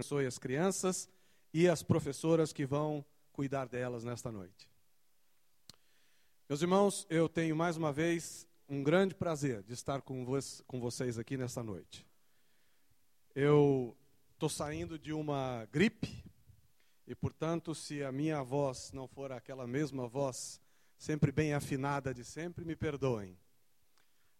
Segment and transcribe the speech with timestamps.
[0.00, 1.10] abençoe as crianças
[1.52, 4.66] e as professoras que vão cuidar delas nesta noite.
[6.48, 10.24] Meus irmãos, eu tenho mais uma vez um grande prazer de estar com,
[10.66, 12.06] com vocês aqui nesta noite.
[13.34, 13.94] Eu
[14.32, 16.24] estou saindo de uma gripe
[17.06, 20.58] e, portanto, se a minha voz não for aquela mesma voz
[20.96, 23.36] sempre bem afinada de sempre, me perdoem.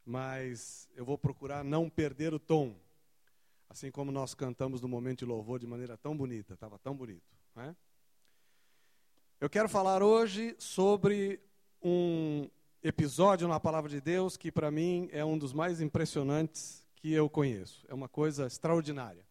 [0.06, 2.74] Mas eu vou procurar não perder o tom.
[3.71, 7.23] Assim como nós cantamos no momento de louvor de maneira tão bonita, estava tão bonito.
[7.55, 7.77] Né?
[9.41, 11.41] Eu quero falar hoje sobre
[11.80, 12.51] um
[12.83, 17.30] episódio na palavra de Deus que para mim é um dos mais impressionantes que eu
[17.30, 17.87] conheço.
[17.88, 19.25] É uma coisa extraordinária.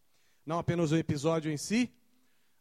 [0.45, 1.93] Não apenas o episódio em si,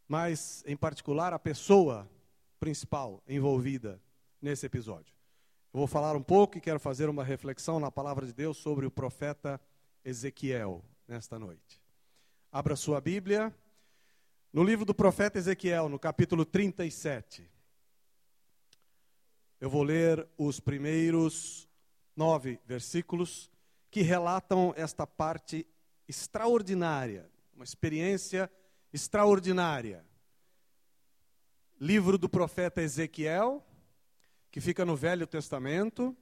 [0.09, 2.11] mas em particular a pessoa
[2.59, 4.03] principal envolvida
[4.43, 5.15] nesse episódio.
[5.73, 8.85] Eu vou falar um pouco e quero fazer uma reflexão na palavra de Deus sobre
[8.85, 9.61] o profeta
[10.05, 11.81] Ezequiel nesta noite.
[12.53, 13.55] Abra sua Bíblia
[14.53, 17.51] no livro do profeta Ezequiel, no capítulo 37.
[19.59, 21.67] Eu vou ler os primeiros
[22.15, 23.51] nove versículos
[23.91, 25.67] que relatam esta parte
[26.07, 28.51] extraordinária, uma experiência
[28.93, 30.05] extraordinária.
[31.81, 33.65] Livro do profeta Ezequiel,
[34.51, 36.15] que fica no Velho Testamento,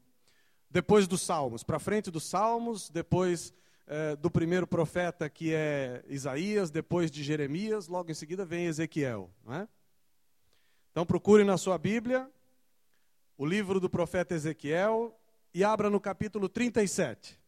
[0.71, 3.53] depois dos Salmos, para frente dos Salmos, depois
[3.87, 9.31] eh, do primeiro profeta que é Isaías, depois de Jeremias, logo em seguida vem Ezequiel.
[9.49, 9.69] É?
[10.91, 12.29] Então procure na sua Bíblia
[13.39, 15.17] o livro do profeta Ezequiel
[15.55, 17.39] e abra no capítulo 37.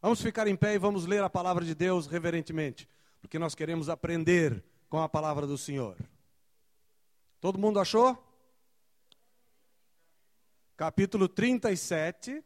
[0.00, 2.88] Vamos ficar em pé e vamos ler a palavra de Deus reverentemente,
[3.20, 5.96] porque nós queremos aprender com a palavra do Senhor.
[7.40, 8.16] Todo mundo achou?
[10.76, 12.44] Capítulo 37,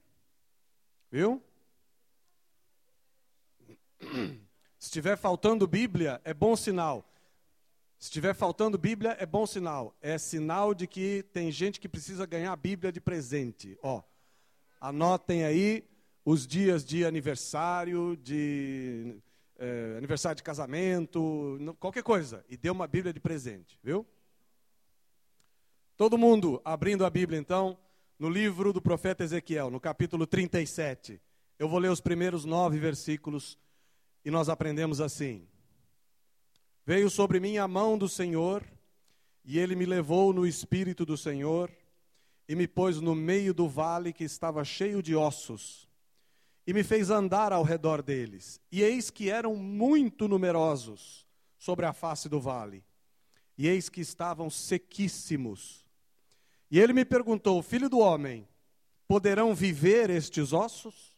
[1.11, 1.43] viu?
[4.79, 7.05] Se estiver faltando Bíblia, é bom sinal.
[7.98, 9.95] Se estiver faltando Bíblia, é bom sinal.
[10.01, 13.79] É sinal de que tem gente que precisa ganhar a Bíblia de presente.
[13.83, 14.03] Ó,
[14.80, 15.85] anotem aí
[16.24, 19.17] os dias de aniversário, de
[19.58, 24.07] é, aniversário de casamento, qualquer coisa, e dê uma Bíblia de presente, viu?
[25.95, 27.77] Todo mundo abrindo a Bíblia, então,
[28.19, 31.20] no livro do profeta Ezequiel, no capítulo 37.
[31.58, 33.58] Eu vou ler os primeiros nove versículos
[34.25, 35.47] e nós aprendemos assim:
[36.85, 38.64] Veio sobre mim a mão do Senhor,
[39.45, 41.70] e ele me levou no espírito do Senhor,
[42.48, 45.91] e me pôs no meio do vale que estava cheio de ossos
[46.70, 48.61] e me fez andar ao redor deles.
[48.70, 51.27] E eis que eram muito numerosos
[51.59, 52.85] sobre a face do vale,
[53.59, 55.85] e eis que estavam sequíssimos.
[56.70, 58.47] E ele me perguntou: Filho do homem,
[59.09, 61.17] poderão viver estes ossos?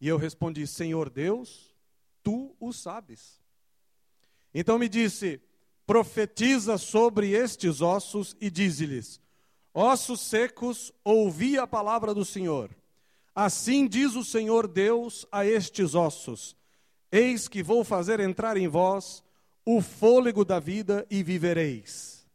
[0.00, 1.69] E eu respondi: Senhor Deus,
[2.22, 3.40] tu o sabes.
[4.54, 5.40] Então me disse:
[5.86, 9.20] Profetiza sobre estes ossos e dize-lhes:
[9.72, 12.70] Ossos secos, ouvi a palavra do Senhor.
[13.34, 16.56] Assim diz o Senhor Deus a estes ossos:
[17.10, 19.22] Eis que vou fazer entrar em vós
[19.64, 22.26] o fôlego da vida e vivereis.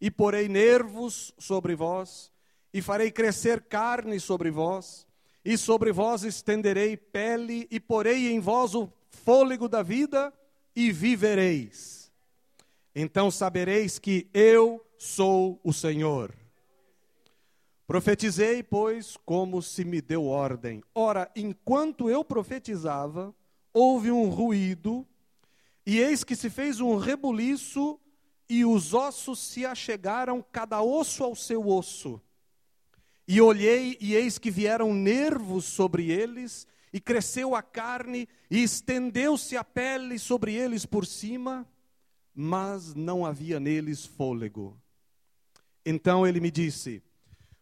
[0.00, 2.32] E porei nervos sobre vós,
[2.72, 5.06] e farei crescer carne sobre vós,
[5.44, 10.32] e sobre vós estenderei pele, e porei em vós o fôlego da vida
[10.74, 12.12] e vivereis.
[12.94, 16.34] Então sabereis que eu sou o Senhor.
[17.86, 20.82] Profetizei, pois, como se me deu ordem.
[20.94, 23.34] Ora, enquanto eu profetizava,
[23.72, 25.06] houve um ruído,
[25.84, 28.00] e eis que se fez um rebuliço,
[28.48, 32.20] e os ossos se achegaram, cada osso ao seu osso.
[33.28, 39.56] E olhei, e eis que vieram nervos sobre eles, e cresceu a carne, e estendeu-se
[39.56, 41.68] a pele sobre eles por cima,
[42.32, 44.80] mas não havia neles fôlego.
[45.84, 47.02] Então ele me disse: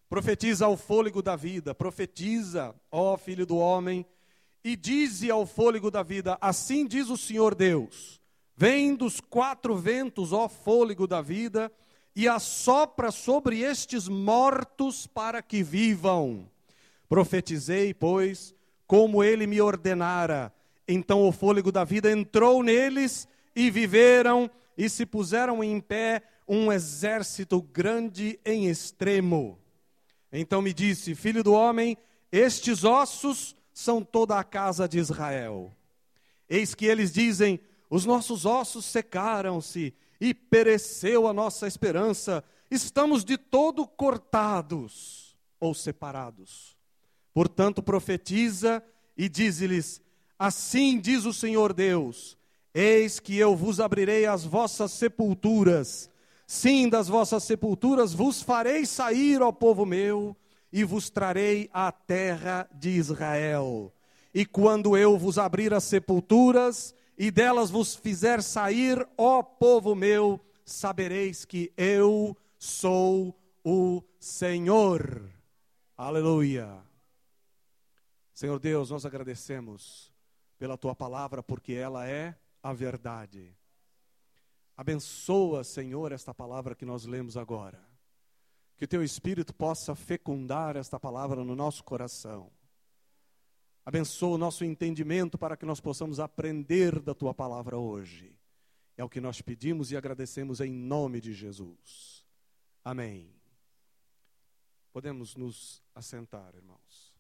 [0.07, 4.05] Profetiza ao fôlego da vida, profetiza, ó filho do homem,
[4.63, 8.21] e dize ao fôlego da vida: Assim diz o Senhor Deus:
[8.55, 11.73] Vem dos quatro ventos, ó fôlego da vida,
[12.15, 16.47] e assopra sobre estes mortos para que vivam.
[17.09, 18.55] Profetizei, pois,
[18.93, 20.53] como ele me ordenara.
[20.87, 26.71] Então o fôlego da vida entrou neles e viveram e se puseram em pé um
[26.71, 29.59] exército grande em extremo.
[30.31, 31.97] Então me disse: Filho do homem,
[32.31, 35.73] estes ossos são toda a casa de Israel.
[36.47, 37.59] Eis que eles dizem:
[37.89, 46.82] Os nossos ossos secaram-se e pereceu a nossa esperança, estamos de todo cortados ou separados.
[47.33, 48.83] Portanto, profetiza
[49.17, 50.01] e dize-lhes:
[50.39, 52.37] Assim diz o Senhor Deus:
[52.75, 56.11] Eis que eu vos abrirei as vossas sepulturas.
[56.47, 60.37] Sim, das vossas sepulturas vos farei sair, ó povo meu,
[60.73, 63.93] e vos trarei à terra de Israel.
[64.35, 70.41] E quando eu vos abrir as sepulturas, e delas vos fizer sair, ó povo meu,
[70.65, 75.23] sabereis que eu sou o Senhor.
[75.97, 76.92] Aleluia.
[78.43, 80.13] Senhor Deus, nós agradecemos
[80.59, 83.57] pela tua palavra, porque ela é a verdade.
[84.77, 87.81] Abençoa, Senhor, esta palavra que nós lemos agora.
[88.77, 92.51] Que o teu Espírito possa fecundar esta palavra no nosso coração.
[93.87, 98.37] Abençoa o nosso entendimento para que nós possamos aprender da tua palavra hoje.
[98.97, 102.27] É o que nós pedimos e agradecemos em nome de Jesus.
[102.85, 103.33] Amém.
[104.93, 107.12] Podemos nos assentar, irmãos.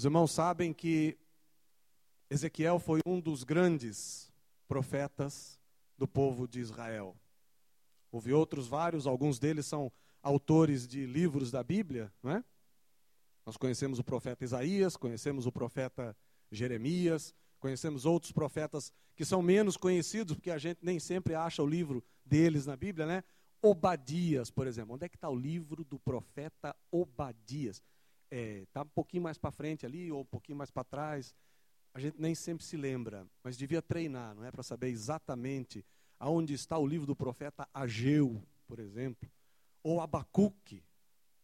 [0.00, 1.18] Os irmãos sabem que
[2.30, 4.32] Ezequiel foi um dos grandes
[4.66, 5.60] profetas
[5.98, 7.14] do povo de Israel.
[8.10, 9.92] Houve outros vários, alguns deles são
[10.22, 12.42] autores de livros da Bíblia, não é?
[13.44, 16.16] Nós conhecemos o profeta Isaías, conhecemos o profeta
[16.50, 21.66] Jeremias, conhecemos outros profetas que são menos conhecidos, porque a gente nem sempre acha o
[21.66, 23.22] livro deles na Bíblia, né?
[23.60, 24.94] Obadias, por exemplo.
[24.94, 27.82] Onde é que está o livro do profeta Obadias?
[28.30, 31.34] Está é, tá um pouquinho mais para frente ali, ou um pouquinho mais para trás.
[31.92, 34.50] A gente nem sempre se lembra, mas devia treinar, não é?
[34.50, 35.84] Para saber exatamente
[36.18, 39.28] aonde está o livro do profeta Ageu, por exemplo,
[39.82, 40.84] ou Abacuque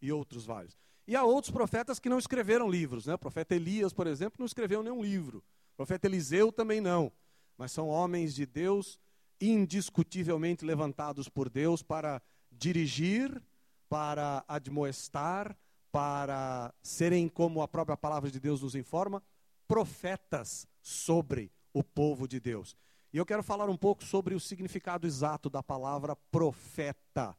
[0.00, 0.76] e outros vários.
[1.06, 3.14] E há outros profetas que não escreveram livros, né?
[3.14, 5.38] O profeta Elias, por exemplo, não escreveu nenhum livro.
[5.72, 7.12] O profeta Eliseu também não.
[7.56, 8.98] Mas são homens de Deus
[9.40, 13.42] indiscutivelmente levantados por Deus para dirigir,
[13.88, 15.56] para admoestar,
[15.96, 19.22] para serem, como a própria palavra de Deus nos informa,
[19.66, 22.76] profetas sobre o povo de Deus.
[23.14, 27.34] E eu quero falar um pouco sobre o significado exato da palavra profeta,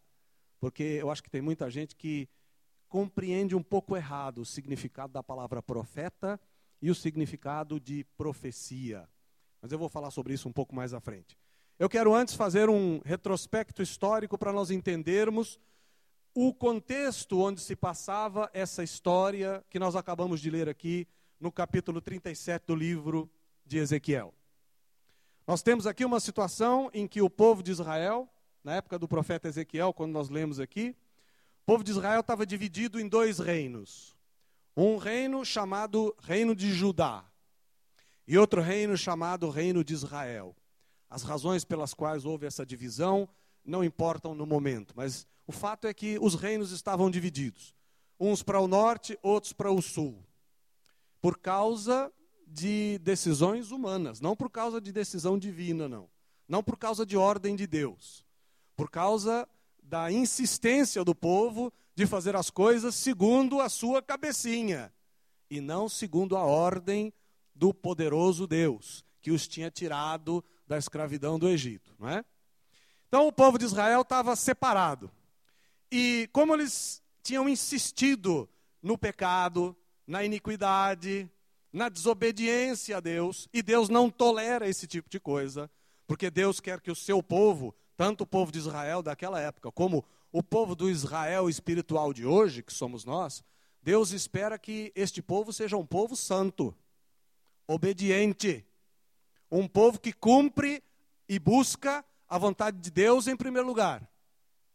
[0.60, 2.28] porque eu acho que tem muita gente que
[2.90, 6.40] compreende um pouco errado o significado da palavra profeta
[6.82, 9.08] e o significado de profecia.
[9.62, 11.38] Mas eu vou falar sobre isso um pouco mais à frente.
[11.78, 15.60] Eu quero antes fazer um retrospecto histórico para nós entendermos
[16.40, 21.08] o contexto onde se passava essa história que nós acabamos de ler aqui
[21.40, 23.28] no capítulo 37 do livro
[23.66, 24.32] de Ezequiel.
[25.48, 28.30] Nós temos aqui uma situação em que o povo de Israel,
[28.64, 30.96] na época do profeta Ezequiel, quando nós lemos aqui,
[31.64, 34.16] o povo de Israel estava dividido em dois reinos.
[34.76, 37.26] Um reino chamado Reino de Judá
[38.28, 40.56] e outro reino chamado Reino de Israel.
[41.10, 43.28] As razões pelas quais houve essa divisão
[43.68, 47.76] não importam no momento, mas o fato é que os reinos estavam divididos,
[48.20, 50.24] uns para o norte, outros para o sul,
[51.22, 52.12] por causa
[52.48, 56.10] de decisões humanas, não por causa de decisão divina, não.
[56.48, 58.26] Não por causa de ordem de Deus,
[58.76, 59.48] por causa
[59.84, 64.94] da insistência do povo de fazer as coisas segundo a sua cabecinha
[65.50, 67.14] e não segundo a ordem
[67.54, 72.24] do poderoso Deus que os tinha tirado da escravidão do Egito, não é?
[73.08, 75.10] Então o povo de Israel estava separado.
[75.92, 78.50] E como eles tinham insistido
[78.82, 79.76] no pecado,
[80.06, 81.30] na iniquidade,
[81.72, 85.70] na desobediência a Deus, e Deus não tolera esse tipo de coisa,
[86.06, 90.06] porque Deus quer que o seu povo, tanto o povo de Israel daquela época, como
[90.32, 93.44] o povo do Israel espiritual de hoje, que somos nós,
[93.82, 96.76] Deus espera que este povo seja um povo santo,
[97.66, 98.66] obediente,
[99.50, 100.84] um povo que cumpre
[101.28, 104.10] e busca a vontade de Deus em primeiro lugar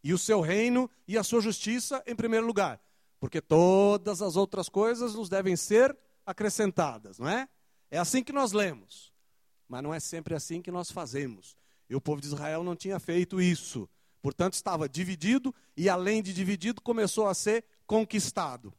[0.03, 2.81] e o seu reino e a sua justiça em primeiro lugar,
[3.19, 7.47] porque todas as outras coisas nos devem ser acrescentadas, não é?
[7.89, 9.13] É assim que nós lemos,
[9.67, 11.55] mas não é sempre assim que nós fazemos.
[11.89, 13.87] E o povo de Israel não tinha feito isso,
[14.21, 18.73] portanto estava dividido e além de dividido começou a ser conquistado.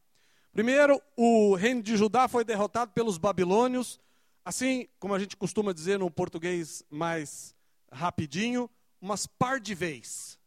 [0.53, 4.01] Primeiro, o reino de Judá foi derrotado pelos babilônios,
[4.45, 7.54] assim como a gente costuma dizer no português mais
[7.95, 8.69] rapidinho,
[9.01, 10.39] umas par de vez.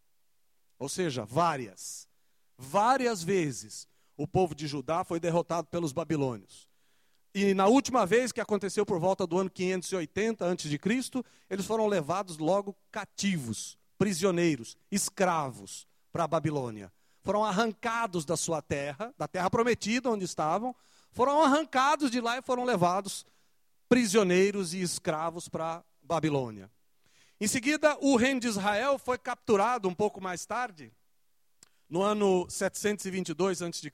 [0.77, 2.08] Ou seja, várias.
[2.58, 6.68] Várias vezes o povo de Judá foi derrotado pelos babilônios.
[7.34, 12.39] E na última vez, que aconteceu por volta do ano 580 a.C., eles foram levados
[12.39, 16.92] logo cativos, prisioneiros, escravos para a Babilônia.
[17.24, 20.75] Foram arrancados da sua terra, da terra prometida onde estavam,
[21.12, 23.25] foram arrancados de lá e foram levados
[23.88, 26.72] prisioneiros e escravos para a Babilônia.
[27.39, 30.91] Em seguida, o reino de Israel foi capturado um pouco mais tarde,
[31.88, 33.91] no ano 722 a.C.,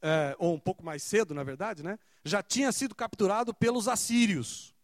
[0.00, 4.74] é, ou um pouco mais cedo, na verdade, né, já tinha sido capturado pelos assírios,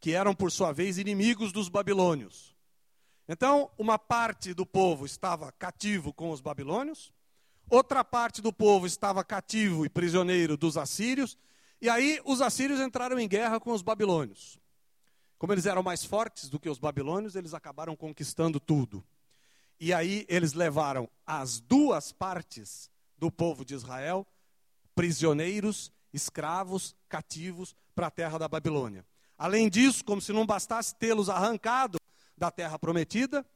[0.00, 2.54] que eram, por sua vez, inimigos dos babilônios.
[3.26, 7.12] Então, uma parte do povo estava cativo com os babilônios,
[7.70, 11.36] outra parte do povo estava cativo e prisioneiro dos assírios,
[11.80, 14.58] e aí os assírios entraram em guerra com os babilônios.
[15.38, 19.04] Como eles eram mais fortes do que os babilônios, eles acabaram conquistando tudo.
[19.78, 24.26] E aí eles levaram as duas partes do povo de Israel,
[24.94, 29.06] prisioneiros, escravos, cativos, para a terra da Babilônia.
[29.36, 31.98] Além disso, como se não bastasse tê-los arrancado
[32.36, 33.46] da terra prometida,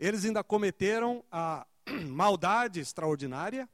[0.00, 1.64] eles ainda cometeram a
[2.08, 3.68] maldade extraordinária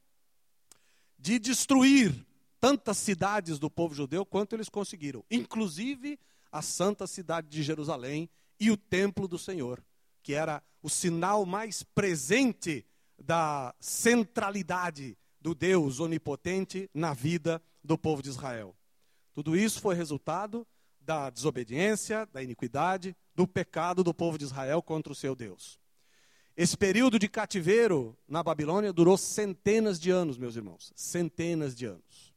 [1.18, 2.14] de destruir
[2.60, 6.18] tantas cidades do povo judeu quanto eles conseguiram, inclusive
[6.54, 8.30] a santa cidade de Jerusalém
[8.60, 9.84] e o templo do Senhor,
[10.22, 12.86] que era o sinal mais presente
[13.18, 18.72] da centralidade do Deus onipotente na vida do povo de Israel.
[19.32, 20.64] Tudo isso foi resultado
[21.00, 25.80] da desobediência, da iniquidade, do pecado do povo de Israel contra o seu Deus.
[26.56, 32.32] Esse período de cativeiro na Babilônia durou centenas de anos, meus irmãos, centenas de anos.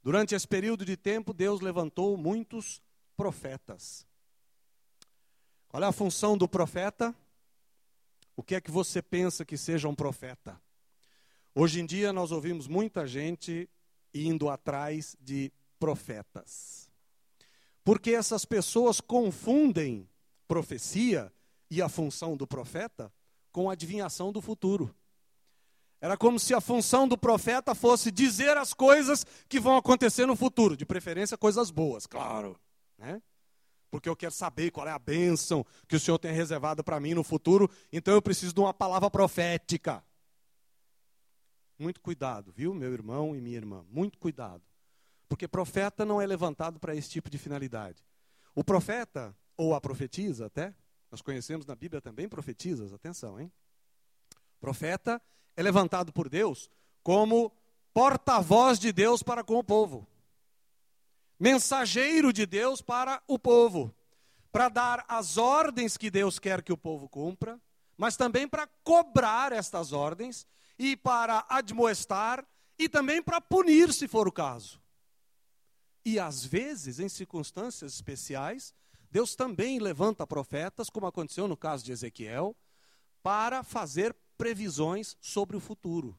[0.00, 2.80] Durante esse período de tempo, Deus levantou muitos
[3.22, 4.04] profetas.
[5.68, 7.14] Qual é a função do profeta?
[8.34, 10.60] O que é que você pensa que seja um profeta?
[11.54, 13.70] Hoje em dia nós ouvimos muita gente
[14.12, 16.90] indo atrás de profetas.
[17.84, 20.08] Porque essas pessoas confundem
[20.48, 21.32] profecia
[21.70, 23.12] e a função do profeta
[23.52, 24.92] com a adivinhação do futuro.
[26.00, 30.34] Era como se a função do profeta fosse dizer as coisas que vão acontecer no
[30.34, 32.58] futuro, de preferência coisas boas, claro.
[32.98, 33.22] Né?
[33.90, 37.14] Porque eu quero saber qual é a bênção que o Senhor tem reservado para mim
[37.14, 40.02] no futuro, então eu preciso de uma palavra profética.
[41.78, 43.84] Muito cuidado, viu, meu irmão e minha irmã?
[43.90, 44.62] Muito cuidado.
[45.28, 48.04] Porque profeta não é levantado para esse tipo de finalidade.
[48.54, 50.74] O profeta, ou a profetisa até,
[51.10, 53.52] nós conhecemos na Bíblia também profetizas, atenção, hein?
[54.60, 55.20] Profeta
[55.56, 56.70] é levantado por Deus
[57.02, 57.52] como
[57.92, 60.06] porta-voz de Deus para com o povo,
[61.42, 63.92] mensageiro de Deus para o povo,
[64.52, 67.60] para dar as ordens que Deus quer que o povo cumpra,
[67.96, 70.46] mas também para cobrar estas ordens
[70.78, 72.46] e para admoestar
[72.78, 74.80] e também para punir, se for o caso.
[76.04, 78.72] E às vezes, em circunstâncias especiais,
[79.10, 82.54] Deus também levanta profetas, como aconteceu no caso de Ezequiel,
[83.20, 86.16] para fazer previsões sobre o futuro.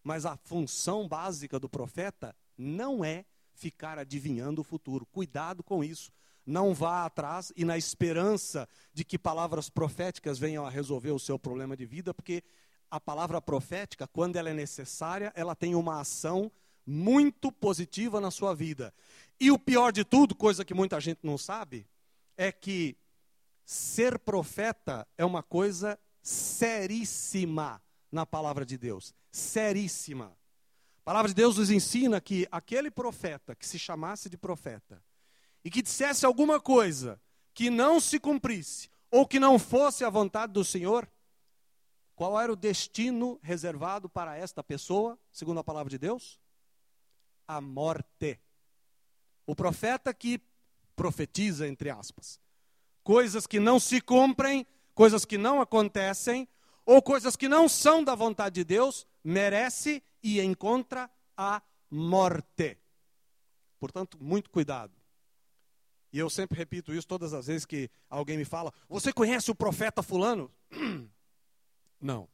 [0.00, 3.24] Mas a função básica do profeta não é
[3.56, 5.06] ficar adivinhando o futuro.
[5.06, 6.12] Cuidado com isso.
[6.44, 11.38] Não vá atrás e na esperança de que palavras proféticas venham a resolver o seu
[11.38, 12.44] problema de vida, porque
[12.88, 16.52] a palavra profética, quando ela é necessária, ela tem uma ação
[16.86, 18.94] muito positiva na sua vida.
[19.40, 21.86] E o pior de tudo, coisa que muita gente não sabe,
[22.36, 22.96] é que
[23.64, 29.12] ser profeta é uma coisa seríssima na palavra de Deus.
[29.32, 30.36] Seríssima.
[31.06, 35.00] A palavra de Deus nos ensina que aquele profeta que se chamasse de profeta
[35.64, 37.22] e que dissesse alguma coisa
[37.54, 41.08] que não se cumprisse ou que não fosse a vontade do Senhor,
[42.16, 46.40] qual era o destino reservado para esta pessoa, segundo a palavra de Deus?
[47.46, 48.40] A morte.
[49.46, 50.40] O profeta que
[50.96, 52.40] profetiza, entre aspas,
[53.04, 56.48] coisas que não se cumprem coisas que não acontecem,
[56.84, 62.76] ou coisas que não são da vontade de Deus, merece e encontra a morte.
[63.78, 64.92] Portanto, muito cuidado.
[66.12, 69.54] E eu sempre repito isso todas as vezes que alguém me fala: Você conhece o
[69.54, 70.50] profeta Fulano?
[71.98, 72.28] Não,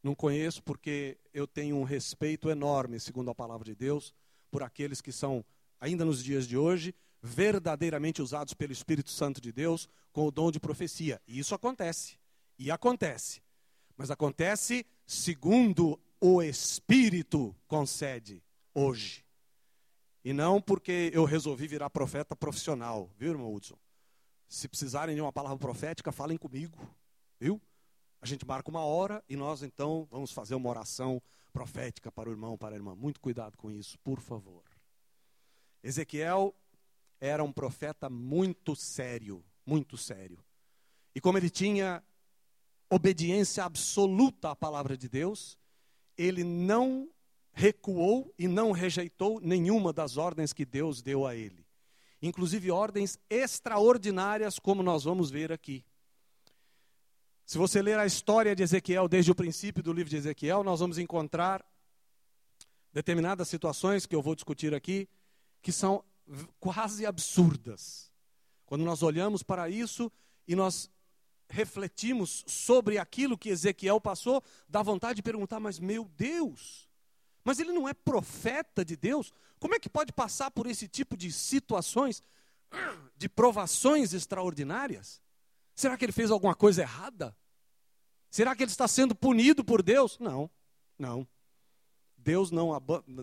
[0.00, 4.14] não conheço porque eu tenho um respeito enorme, segundo a palavra de Deus,
[4.50, 5.44] por aqueles que são,
[5.80, 10.52] ainda nos dias de hoje, verdadeiramente usados pelo Espírito Santo de Deus com o dom
[10.52, 11.20] de profecia.
[11.26, 12.16] E isso acontece.
[12.56, 13.42] E acontece.
[13.96, 19.22] Mas acontece segundo o Espírito concede hoje.
[20.24, 23.76] E não porque eu resolvi virar profeta profissional, viu, irmão Hudson?
[24.48, 26.78] Se precisarem de uma palavra profética, falem comigo,
[27.38, 27.60] viu?
[28.22, 31.20] A gente marca uma hora e nós então vamos fazer uma oração
[31.52, 32.94] profética para o irmão, para a irmã.
[32.94, 34.64] Muito cuidado com isso, por favor.
[35.82, 36.54] Ezequiel
[37.20, 40.42] era um profeta muito sério, muito sério.
[41.14, 42.02] E como ele tinha
[42.88, 45.58] obediência absoluta à palavra de Deus,
[46.16, 47.08] ele não
[47.52, 51.64] recuou e não rejeitou nenhuma das ordens que Deus deu a ele.
[52.20, 55.84] Inclusive ordens extraordinárias, como nós vamos ver aqui.
[57.46, 60.80] Se você ler a história de Ezequiel desde o princípio do livro de Ezequiel, nós
[60.80, 61.64] vamos encontrar
[62.92, 65.08] determinadas situações que eu vou discutir aqui,
[65.60, 66.02] que são
[66.58, 68.10] quase absurdas.
[68.64, 70.10] Quando nós olhamos para isso
[70.48, 70.90] e nós
[71.54, 76.88] refletimos sobre aquilo que Ezequiel passou, dá vontade de perguntar: mas meu Deus,
[77.44, 79.32] mas ele não é profeta de Deus?
[79.60, 82.22] Como é que pode passar por esse tipo de situações,
[83.16, 85.22] de provações extraordinárias?
[85.74, 87.36] Será que ele fez alguma coisa errada?
[88.30, 90.18] Será que ele está sendo punido por Deus?
[90.18, 90.50] Não,
[90.98, 91.26] não.
[92.18, 92.70] Deus não,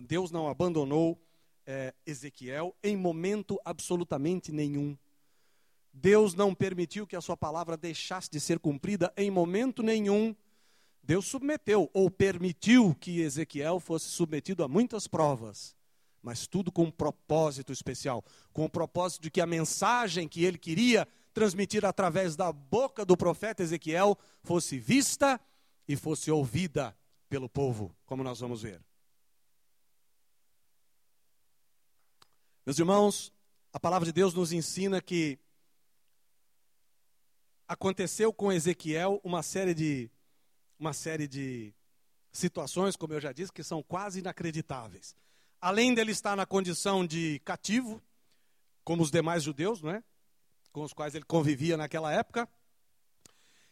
[0.04, 1.20] Deus não abandonou
[1.66, 4.96] é, Ezequiel em momento absolutamente nenhum.
[5.92, 10.34] Deus não permitiu que a sua palavra deixasse de ser cumprida em momento nenhum.
[11.02, 15.76] Deus submeteu ou permitiu que Ezequiel fosse submetido a muitas provas,
[16.22, 20.56] mas tudo com um propósito especial com o propósito de que a mensagem que ele
[20.56, 25.40] queria transmitir através da boca do profeta Ezequiel fosse vista
[25.88, 26.96] e fosse ouvida
[27.28, 28.80] pelo povo, como nós vamos ver.
[32.64, 33.32] Meus irmãos,
[33.72, 35.38] a palavra de Deus nos ensina que
[37.72, 40.10] aconteceu com Ezequiel uma série de
[40.78, 41.72] uma série de
[42.30, 45.16] situações, como eu já disse, que são quase inacreditáveis.
[45.60, 48.02] Além dele estar na condição de cativo,
[48.84, 50.02] como os demais judeus, não é?
[50.72, 52.48] Com os quais ele convivia naquela época,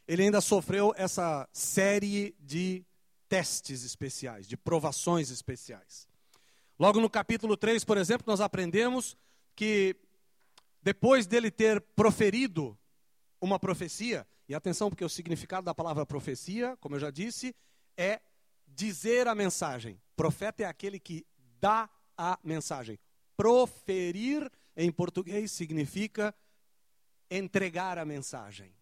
[0.07, 2.85] ele ainda sofreu essa série de
[3.29, 6.09] testes especiais, de provações especiais.
[6.79, 9.17] Logo no capítulo 3, por exemplo, nós aprendemos
[9.55, 9.95] que
[10.83, 12.79] depois dele ter proferido
[13.41, 17.55] uma profecia, e atenção, porque o significado da palavra profecia, como eu já disse,
[17.97, 18.21] é
[18.67, 20.01] dizer a mensagem.
[20.17, 21.25] Profeta é aquele que
[21.61, 22.99] dá a mensagem.
[23.37, 26.35] Proferir em português significa
[27.31, 28.75] entregar a mensagem,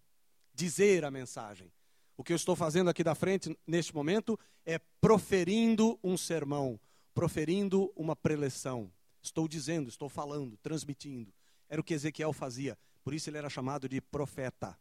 [0.55, 1.71] dizer a mensagem.
[2.17, 6.81] O que eu estou fazendo aqui da frente, neste momento, é proferindo um sermão,
[7.15, 8.91] proferindo uma preleção.
[9.23, 11.33] Estou dizendo, estou falando, transmitindo.
[11.69, 12.77] Era o que Ezequiel fazia.
[13.09, 14.79] Por isso ele era chamado de profeta.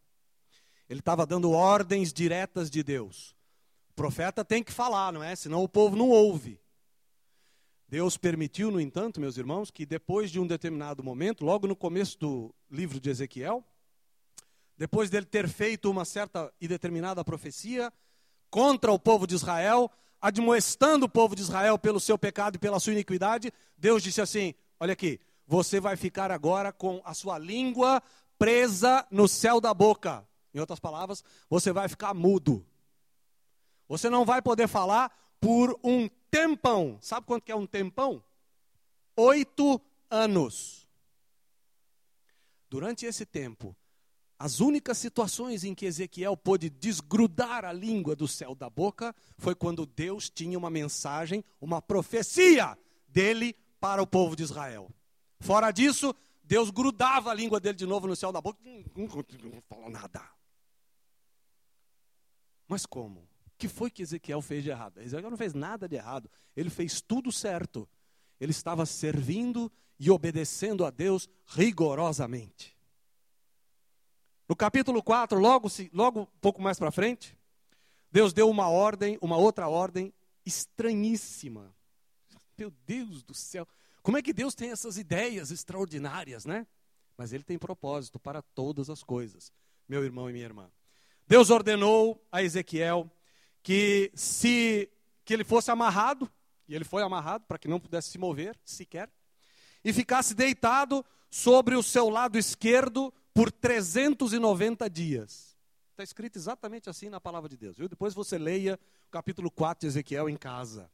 [0.90, 3.34] Ele estava dando ordens diretas de Deus.
[3.90, 5.34] O profeta tem que falar, não é?
[5.34, 6.60] Senão o povo não ouve.
[7.88, 12.20] Deus permitiu, no entanto, meus irmãos, que depois de um determinado momento, logo no começo
[12.20, 13.64] do livro de Ezequiel,
[14.78, 17.94] depois dele ter feito uma certa e determinada profecia
[18.50, 22.78] contra o povo de Israel, admoestando o povo de Israel pelo seu pecado e pela
[22.78, 28.04] sua iniquidade, Deus disse assim: Olha aqui, você vai ficar agora com a sua língua
[28.38, 30.28] presa no céu da boca.
[30.54, 32.66] Em outras palavras, você vai ficar mudo.
[33.88, 36.98] Você não vai poder falar por um tempão.
[37.02, 38.22] Sabe quanto que é um tempão?
[39.16, 40.86] Oito anos.
[42.70, 43.76] Durante esse tempo,
[44.38, 49.56] as únicas situações em que Ezequiel pôde desgrudar a língua do céu da boca foi
[49.56, 54.92] quando Deus tinha uma mensagem, uma profecia dele para o povo de Israel.
[55.40, 59.62] Fora disso, Deus grudava a língua dele de novo no céu da boca, não, não
[59.62, 60.22] falou nada.
[62.68, 63.22] Mas como?
[63.22, 65.00] O que foi que Ezequiel fez de errado?
[65.00, 67.88] Ezequiel não fez nada de errado, ele fez tudo certo.
[68.40, 72.78] Ele estava servindo e obedecendo a Deus rigorosamente.
[74.48, 77.38] No capítulo 4, logo, logo um pouco mais para frente,
[78.12, 80.14] Deus deu uma ordem, uma outra ordem
[80.46, 81.76] estranhíssima.
[82.58, 83.68] Meu Deus do céu,
[84.08, 86.66] como é que Deus tem essas ideias extraordinárias, né?
[87.18, 89.52] Mas Ele tem propósito para todas as coisas,
[89.86, 90.72] meu irmão e minha irmã.
[91.28, 93.12] Deus ordenou a Ezequiel
[93.62, 94.90] que se
[95.26, 96.32] que ele fosse amarrado,
[96.70, 99.12] e ele foi amarrado para que não pudesse se mover sequer,
[99.84, 105.58] e ficasse deitado sobre o seu lado esquerdo por 390 dias.
[105.92, 107.76] Está escrito exatamente assim na palavra de Deus.
[107.76, 107.90] Viu?
[107.90, 110.90] Depois você leia o capítulo 4 de Ezequiel em casa.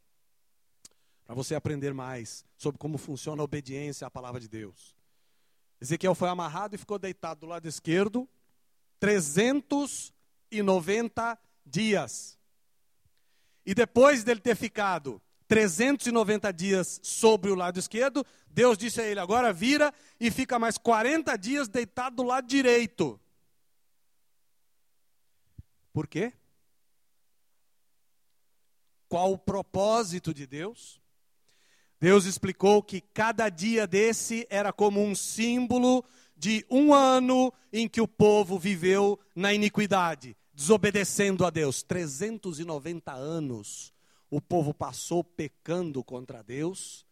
[1.34, 4.96] Para você aprender mais sobre como funciona a obediência à palavra de Deus.
[5.82, 8.30] Ezequiel foi amarrado e ficou deitado do lado esquerdo
[9.00, 12.38] 390 dias.
[13.66, 19.20] E depois dele ter ficado 390 dias sobre o lado esquerdo, Deus disse a ele:
[19.20, 23.20] agora vira e fica mais 40 dias deitado do lado direito.
[25.92, 26.32] Por quê?
[29.10, 31.02] Qual o propósito de Deus?
[32.04, 36.04] Deus explicou que cada dia desse era como um símbolo
[36.36, 41.82] de um ano em que o povo viveu na iniquidade, desobedecendo a Deus.
[41.82, 43.94] 390 anos
[44.30, 47.06] o povo passou pecando contra Deus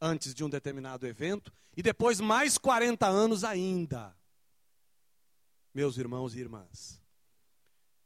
[0.00, 4.16] antes de um determinado evento, e depois mais 40 anos ainda.
[5.74, 7.02] Meus irmãos e irmãs.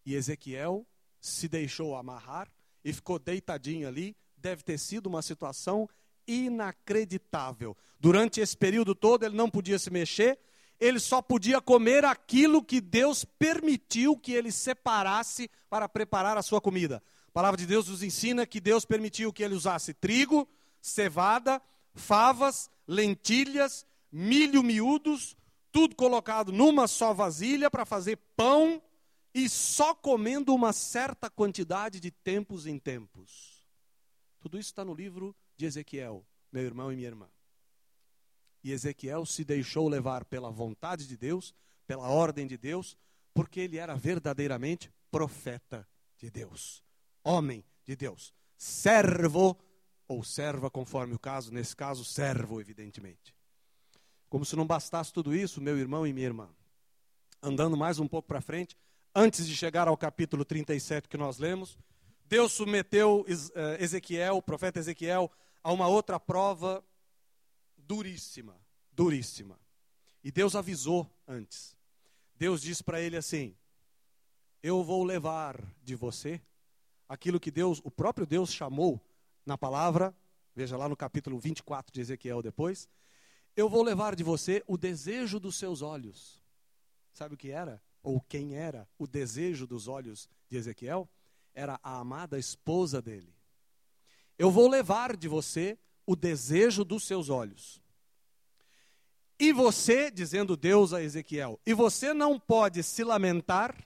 [0.07, 0.87] E Ezequiel
[1.21, 2.51] se deixou amarrar
[2.83, 5.89] e ficou deitadinho ali deve ter sido uma situação
[6.31, 7.77] inacreditável.
[7.99, 10.39] Durante esse período todo, ele não podia se mexer,
[10.79, 16.61] ele só podia comer aquilo que Deus permitiu que ele separasse para preparar a sua
[16.61, 17.03] comida.
[17.29, 20.49] A palavra de Deus nos ensina que Deus permitiu que ele usasse trigo,
[20.81, 21.61] cevada,
[21.95, 25.37] favas, lentilhas, milho miúdos,
[25.71, 28.83] tudo colocado numa só vasilha para fazer pão
[29.35, 33.69] e só comendo uma certa quantidade de tempos em tempos.
[34.41, 37.29] Tudo isso está no livro de Ezequiel, meu irmão e minha irmã.
[38.65, 41.55] E Ezequiel se deixou levar pela vontade de Deus,
[41.87, 42.97] pela ordem de Deus,
[43.35, 46.83] porque ele era verdadeiramente profeta de Deus,
[47.23, 49.55] homem de Deus, servo
[50.09, 53.35] ou serva, conforme o caso, nesse caso, servo, evidentemente.
[54.31, 56.49] Como se não bastasse tudo isso, meu irmão e minha irmã.
[57.43, 58.77] Andando mais um pouco para frente,
[59.15, 61.79] antes de chegar ao capítulo 37 que nós lemos,
[62.25, 65.31] Deus submeteu eh, Ezequiel, o profeta Ezequiel,
[65.63, 66.85] a uma outra prova
[67.77, 68.57] duríssima,
[68.93, 69.59] duríssima.
[70.23, 71.77] E Deus avisou antes.
[72.35, 73.57] Deus disse para ele assim:
[74.63, 76.41] Eu vou levar de você
[77.09, 79.01] aquilo que Deus, o próprio Deus chamou
[79.45, 80.15] na palavra,
[80.55, 82.89] veja lá no capítulo 24 de Ezequiel depois,
[83.57, 86.41] eu vou levar de você o desejo dos seus olhos.
[87.13, 87.83] Sabe o que era?
[88.03, 91.09] Ou quem era o desejo dos olhos de Ezequiel?
[91.53, 93.35] Era a amada esposa dele.
[94.41, 97.79] Eu vou levar de você o desejo dos seus olhos.
[99.39, 103.77] E você, dizendo Deus a Ezequiel, e você não pode se lamentar,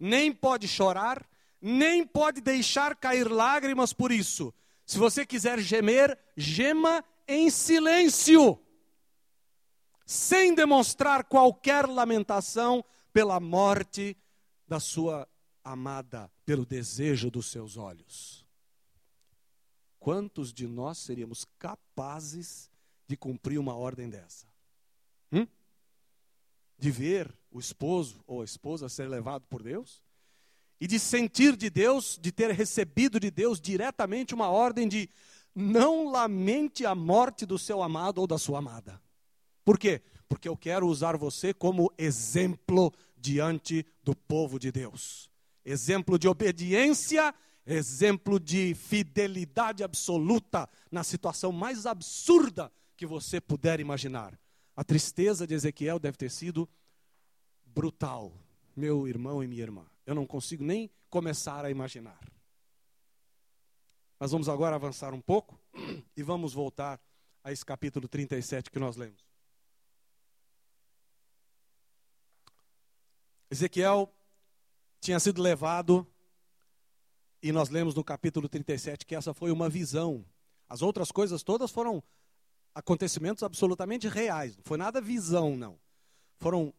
[0.00, 1.28] nem pode chorar,
[1.60, 4.50] nem pode deixar cair lágrimas por isso.
[4.86, 8.58] Se você quiser gemer, gema em silêncio,
[10.06, 14.16] sem demonstrar qualquer lamentação pela morte
[14.66, 15.28] da sua
[15.62, 18.47] amada, pelo desejo dos seus olhos.
[19.98, 22.70] Quantos de nós seríamos capazes
[23.06, 24.46] de cumprir uma ordem dessa?
[25.32, 25.46] Hum?
[26.78, 30.02] De ver o esposo ou a esposa ser levado por Deus?
[30.80, 35.10] E de sentir de Deus, de ter recebido de Deus diretamente uma ordem de
[35.54, 39.02] não lamente a morte do seu amado ou da sua amada.
[39.64, 40.00] Por quê?
[40.28, 45.28] Porque eu quero usar você como exemplo diante do povo de Deus.
[45.64, 47.34] Exemplo de obediência,
[47.74, 54.38] exemplo de fidelidade absoluta na situação mais absurda que você puder imaginar.
[54.74, 56.68] A tristeza de Ezequiel deve ter sido
[57.66, 58.32] brutal,
[58.74, 59.86] meu irmão e minha irmã.
[60.06, 62.18] Eu não consigo nem começar a imaginar.
[64.18, 65.60] Mas vamos agora avançar um pouco
[66.16, 67.00] e vamos voltar
[67.44, 69.28] a esse capítulo 37 que nós lemos.
[73.50, 74.12] Ezequiel
[75.00, 76.06] tinha sido levado,
[77.42, 80.24] e nós lemos no capítulo 37 que essa foi uma visão.
[80.68, 82.02] As outras coisas todas foram
[82.74, 84.56] acontecimentos absolutamente reais.
[84.56, 85.78] Não foi nada visão, não.
[86.38, 86.72] Foram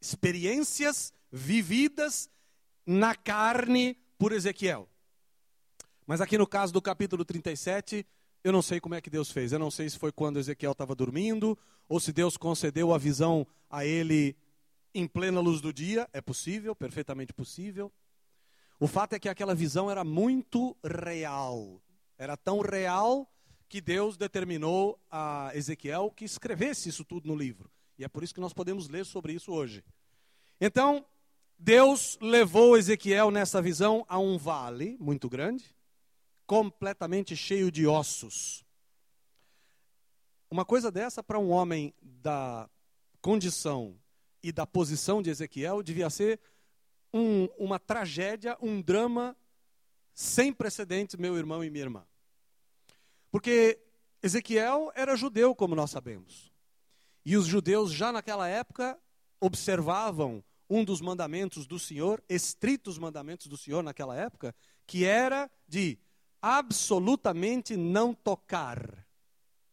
[0.00, 2.28] experiências vividas
[2.84, 4.88] na carne por Ezequiel.
[6.06, 8.06] Mas aqui no caso do capítulo 37,
[8.44, 9.52] eu não sei como é que Deus fez.
[9.52, 13.46] Eu não sei se foi quando Ezequiel estava dormindo, ou se Deus concedeu a visão
[13.68, 14.36] a ele
[14.94, 16.08] em plena luz do dia.
[16.12, 17.92] É possível, perfeitamente possível.
[18.78, 21.80] O fato é que aquela visão era muito real.
[22.18, 23.30] Era tão real
[23.68, 27.70] que Deus determinou a Ezequiel que escrevesse isso tudo no livro.
[27.98, 29.82] E é por isso que nós podemos ler sobre isso hoje.
[30.60, 31.04] Então,
[31.58, 35.74] Deus levou Ezequiel nessa visão a um vale muito grande,
[36.46, 38.64] completamente cheio de ossos.
[40.50, 42.68] Uma coisa dessa para um homem da
[43.20, 43.98] condição
[44.42, 46.38] e da posição de Ezequiel devia ser
[47.16, 49.36] um, uma tragédia, um drama
[50.14, 52.06] sem precedentes, meu irmão e minha irmã.
[53.30, 53.78] Porque
[54.22, 56.52] Ezequiel era judeu, como nós sabemos.
[57.24, 58.98] E os judeus já naquela época
[59.40, 64.54] observavam um dos mandamentos do Senhor, estritos mandamentos do Senhor naquela época,
[64.86, 65.98] que era de
[66.40, 69.06] absolutamente não tocar,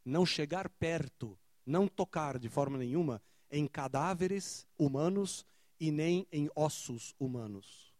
[0.05, 5.45] não chegar perto, não tocar de forma nenhuma em cadáveres humanos
[5.83, 7.93] e nem em ossos humanos.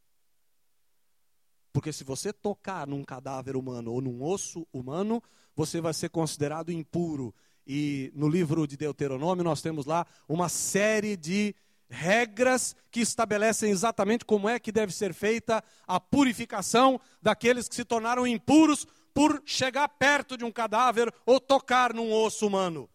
[1.74, 5.22] Porque se você tocar num cadáver humano ou num osso humano,
[5.54, 7.36] você vai ser considerado impuro.
[7.68, 11.54] E no livro de Deuteronômio nós temos lá uma série de
[11.90, 17.84] regras que estabelecem exatamente como é que deve ser feita a purificação daqueles que se
[17.84, 22.90] tornaram impuros por chegar perto de um cadáver ou tocar num osso humano.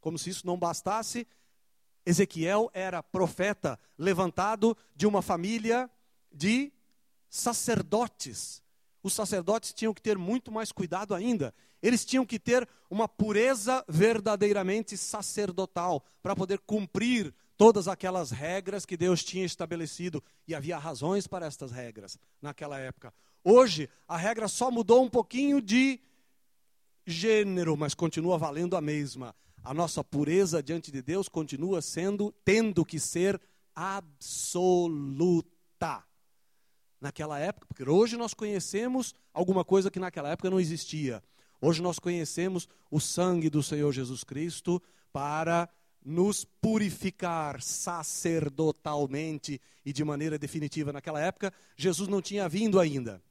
[0.00, 1.28] Como se isso não bastasse,
[2.04, 5.90] Ezequiel era profeta levantado de uma família
[6.32, 6.72] de
[7.28, 8.62] sacerdotes
[9.02, 11.52] os sacerdotes tinham que ter muito mais cuidado ainda.
[11.82, 18.96] Eles tinham que ter uma pureza verdadeiramente sacerdotal para poder cumprir todas aquelas regras que
[18.96, 20.22] Deus tinha estabelecido.
[20.46, 23.12] E havia razões para estas regras naquela época.
[23.42, 25.98] Hoje, a regra só mudou um pouquinho de
[27.04, 29.34] gênero, mas continua valendo a mesma.
[29.64, 33.40] A nossa pureza diante de Deus continua sendo, tendo que ser
[33.74, 35.50] absoluta
[37.00, 41.22] naquela época, porque hoje nós conhecemos alguma coisa que naquela época não existia.
[41.60, 45.68] Hoje nós conhecemos o sangue do Senhor Jesus Cristo para
[46.04, 50.92] nos purificar sacerdotalmente e de maneira definitiva.
[50.92, 53.22] Naquela época, Jesus não tinha vindo ainda.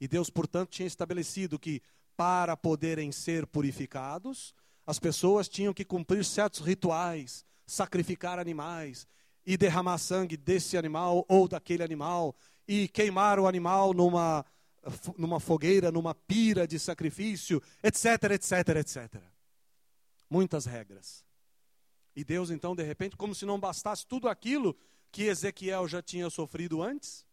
[0.00, 1.80] E Deus, portanto, tinha estabelecido que
[2.16, 4.54] para poderem ser purificados,
[4.86, 9.06] as pessoas tinham que cumprir certos rituais, sacrificar animais
[9.44, 12.34] e derramar sangue desse animal ou daquele animal
[12.68, 14.44] e queimar o animal numa,
[15.16, 19.22] numa fogueira, numa pira de sacrifício, etc, etc, etc.
[20.30, 21.24] Muitas regras.
[22.14, 24.76] E Deus, então, de repente, como se não bastasse tudo aquilo
[25.12, 27.26] que Ezequiel já tinha sofrido antes,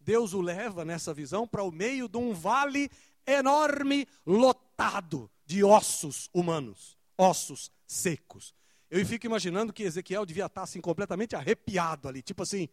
[0.00, 2.90] Deus o leva nessa visão para o meio de um vale
[3.26, 8.54] enorme, lotado de ossos humanos, ossos secos.
[8.90, 12.68] Eu fico imaginando que Ezequiel devia estar assim completamente arrepiado ali, tipo assim,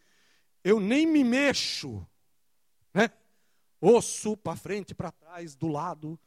[0.64, 2.08] eu nem me mexo,
[2.94, 3.10] né?
[3.80, 6.20] Osso para frente, para trás, do lado.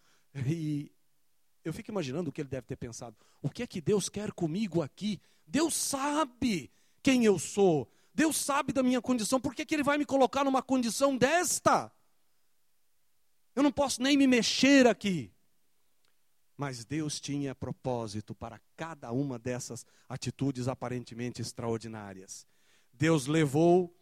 [0.47, 0.93] E
[1.65, 3.17] eu fico imaginando o que ele deve ter pensado.
[3.43, 5.21] O que é que Deus quer comigo aqui?
[5.47, 6.71] Deus sabe
[7.03, 7.91] quem eu sou.
[8.15, 9.41] Deus sabe da minha condição.
[9.41, 11.91] Por que, que Ele vai me colocar numa condição desta?
[13.57, 15.33] Eu não posso nem me mexer aqui.
[16.61, 22.47] Mas Deus tinha propósito para cada uma dessas atitudes aparentemente extraordinárias.
[22.93, 23.97] Deus levou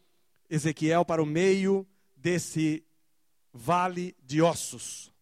[0.51, 2.85] Ezequiel para o meio desse
[3.53, 5.13] vale de ossos.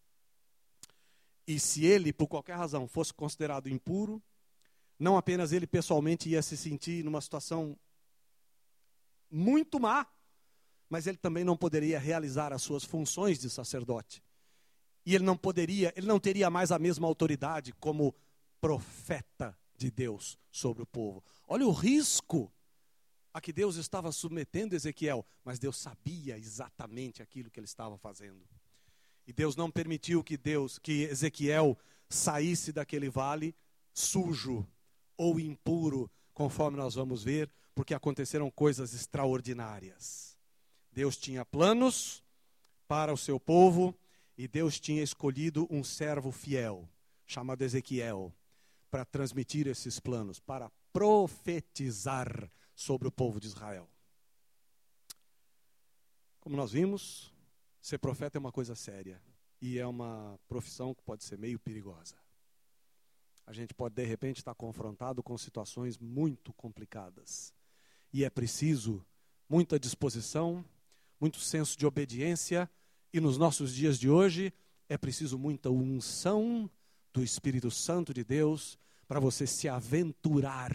[1.45, 4.19] E se ele, por qualquer razão, fosse considerado impuro,
[4.97, 7.77] não apenas ele pessoalmente ia se sentir numa situação
[9.29, 10.07] muito má,
[10.89, 14.23] mas ele também não poderia realizar as suas funções de sacerdote.
[15.07, 18.13] E ele não poderia, ele não teria mais a mesma autoridade como
[18.59, 21.23] profeta de Deus sobre o povo.
[21.47, 22.51] Olha o risco
[23.33, 28.45] a que Deus estava submetendo Ezequiel, mas Deus sabia exatamente aquilo que ele estava fazendo.
[29.25, 31.77] E Deus não permitiu que Deus, que Ezequiel
[32.09, 33.55] saísse daquele vale
[33.93, 34.67] sujo
[35.15, 40.37] ou impuro, conforme nós vamos ver, porque aconteceram coisas extraordinárias.
[40.91, 42.21] Deus tinha planos
[42.89, 43.97] para o seu povo
[44.37, 46.87] e Deus tinha escolhido um servo fiel,
[47.25, 48.33] chamado Ezequiel,
[48.91, 53.89] para transmitir esses planos, para profetizar sobre o povo de Israel.
[56.39, 57.33] Como nós vimos,
[57.81, 59.21] ser profeta é uma coisa séria
[59.59, 62.15] e é uma profissão que pode ser meio perigosa.
[63.45, 67.53] A gente pode de repente estar confrontado com situações muito complicadas
[68.13, 69.05] e é preciso
[69.49, 70.63] muita disposição,
[71.19, 72.69] muito senso de obediência
[73.13, 74.53] e nos nossos dias de hoje
[74.89, 76.69] é preciso muita unção
[77.13, 80.71] do Espírito Santo de Deus para você se aventurar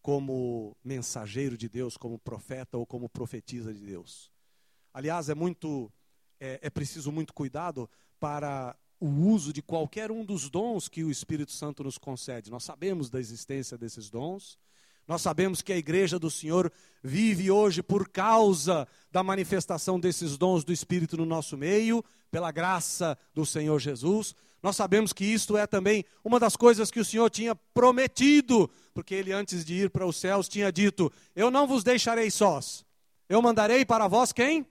[0.00, 4.30] como mensageiro de Deus, como profeta ou como profetisa de Deus.
[4.92, 5.90] Aliás, é muito
[6.38, 7.88] é, é preciso muito cuidado
[8.20, 12.50] para o uso de qualquer um dos dons que o Espírito Santo nos concede.
[12.50, 14.58] Nós sabemos da existência desses dons.
[15.06, 20.64] Nós sabemos que a igreja do Senhor vive hoje por causa da manifestação desses dons
[20.64, 24.34] do Espírito no nosso meio, pela graça do Senhor Jesus.
[24.62, 29.14] Nós sabemos que isto é também uma das coisas que o Senhor tinha prometido, porque
[29.14, 32.82] ele antes de ir para os céus tinha dito: Eu não vos deixarei sós.
[33.28, 34.66] Eu mandarei para vós quem?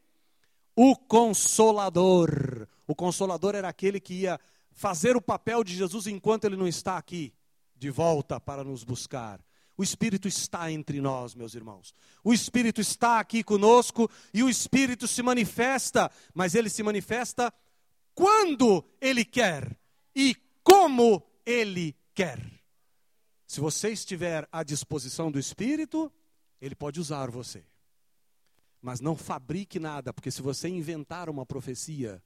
[0.75, 2.67] O consolador.
[2.87, 4.39] O consolador era aquele que ia
[4.71, 7.31] fazer o papel de Jesus enquanto ele não está aqui,
[7.75, 9.39] de volta para nos buscar.
[9.77, 11.93] O Espírito está entre nós, meus irmãos.
[12.23, 17.51] O Espírito está aqui conosco e o Espírito se manifesta, mas ele se manifesta
[18.13, 19.77] quando ele quer
[20.15, 22.39] e como Ele quer.
[23.45, 26.11] Se você estiver à disposição do Espírito,
[26.61, 27.65] Ele pode usar você.
[28.81, 32.23] Mas não fabrique nada, porque se você inventar uma profecia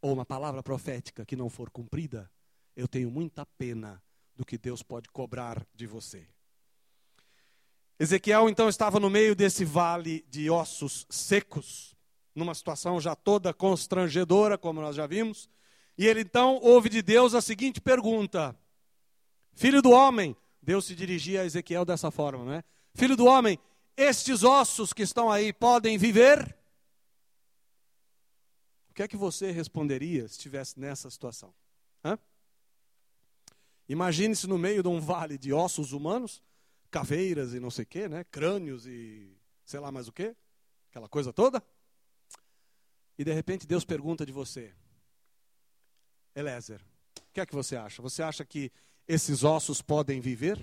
[0.00, 2.30] ou uma palavra profética que não for cumprida,
[2.74, 4.02] eu tenho muita pena
[4.34, 6.26] do que Deus pode cobrar de você.
[7.98, 11.94] Ezequiel então estava no meio desse vale de ossos secos,
[12.34, 15.48] numa situação já toda constrangedora, como nós já vimos.
[15.96, 18.58] E ele então ouve de Deus a seguinte pergunta:
[19.52, 22.64] Filho do homem, Deus se dirigia a Ezequiel dessa forma, não é?
[22.94, 23.58] Filho do homem,
[23.96, 26.56] estes ossos que estão aí podem viver?
[28.90, 31.54] O que é que você responderia se estivesse nessa situação?
[32.04, 32.18] Hã?
[33.92, 36.42] Imagine-se no meio de um vale de ossos humanos,
[36.90, 38.24] caveiras e não sei o quê, né?
[38.24, 40.34] crânios e sei lá mais o quê,
[40.88, 41.62] aquela coisa toda.
[43.18, 44.72] E de repente Deus pergunta de você,
[46.34, 48.00] Eliezer, o que é que você acha?
[48.00, 48.72] Você acha que
[49.06, 50.58] esses ossos podem viver?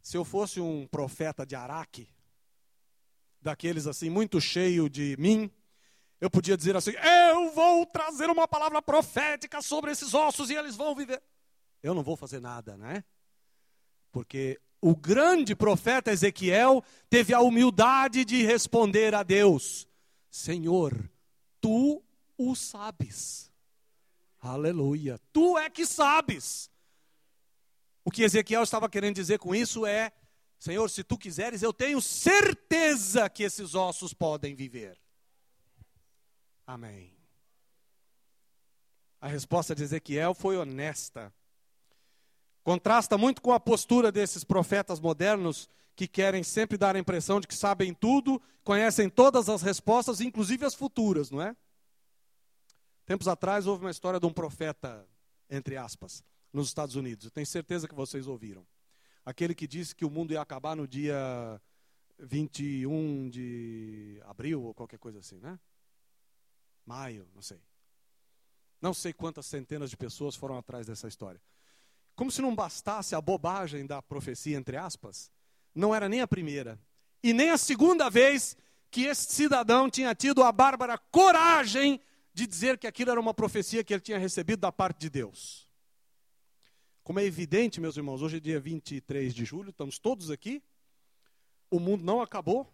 [0.00, 2.08] Se eu fosse um profeta de Araque,
[3.42, 5.50] daqueles assim, muito cheio de mim,
[6.20, 10.76] eu podia dizer assim: Eu vou trazer uma palavra profética sobre esses ossos e eles
[10.76, 11.20] vão viver.
[11.84, 13.04] Eu não vou fazer nada, né?
[14.10, 19.86] Porque o grande profeta Ezequiel teve a humildade de responder a Deus:
[20.30, 21.10] Senhor,
[21.60, 22.02] tu
[22.38, 23.52] o sabes.
[24.40, 25.20] Aleluia.
[25.30, 26.70] Tu é que sabes.
[28.02, 30.10] O que Ezequiel estava querendo dizer com isso é:
[30.58, 34.98] Senhor, se tu quiseres, eu tenho certeza que esses ossos podem viver.
[36.66, 37.14] Amém.
[39.20, 41.30] A resposta de Ezequiel foi honesta.
[42.64, 47.46] Contrasta muito com a postura desses profetas modernos que querem sempre dar a impressão de
[47.46, 51.54] que sabem tudo, conhecem todas as respostas, inclusive as futuras, não é?
[53.04, 55.06] Tempos atrás houve uma história de um profeta,
[55.50, 57.26] entre aspas, nos Estados Unidos.
[57.26, 58.66] Eu tenho certeza que vocês ouviram.
[59.26, 61.60] Aquele que disse que o mundo ia acabar no dia
[62.18, 65.60] 21 de abril ou qualquer coisa assim, né?
[66.86, 67.60] Maio, não sei.
[68.80, 71.40] Não sei quantas centenas de pessoas foram atrás dessa história.
[72.14, 75.30] Como se não bastasse a bobagem da profecia, entre aspas,
[75.74, 76.78] não era nem a primeira
[77.22, 78.56] e nem a segunda vez
[78.90, 82.00] que esse cidadão tinha tido a bárbara coragem
[82.32, 85.68] de dizer que aquilo era uma profecia que ele tinha recebido da parte de Deus.
[87.02, 90.62] Como é evidente, meus irmãos, hoje é dia 23 de julho, estamos todos aqui.
[91.70, 92.70] O mundo não acabou.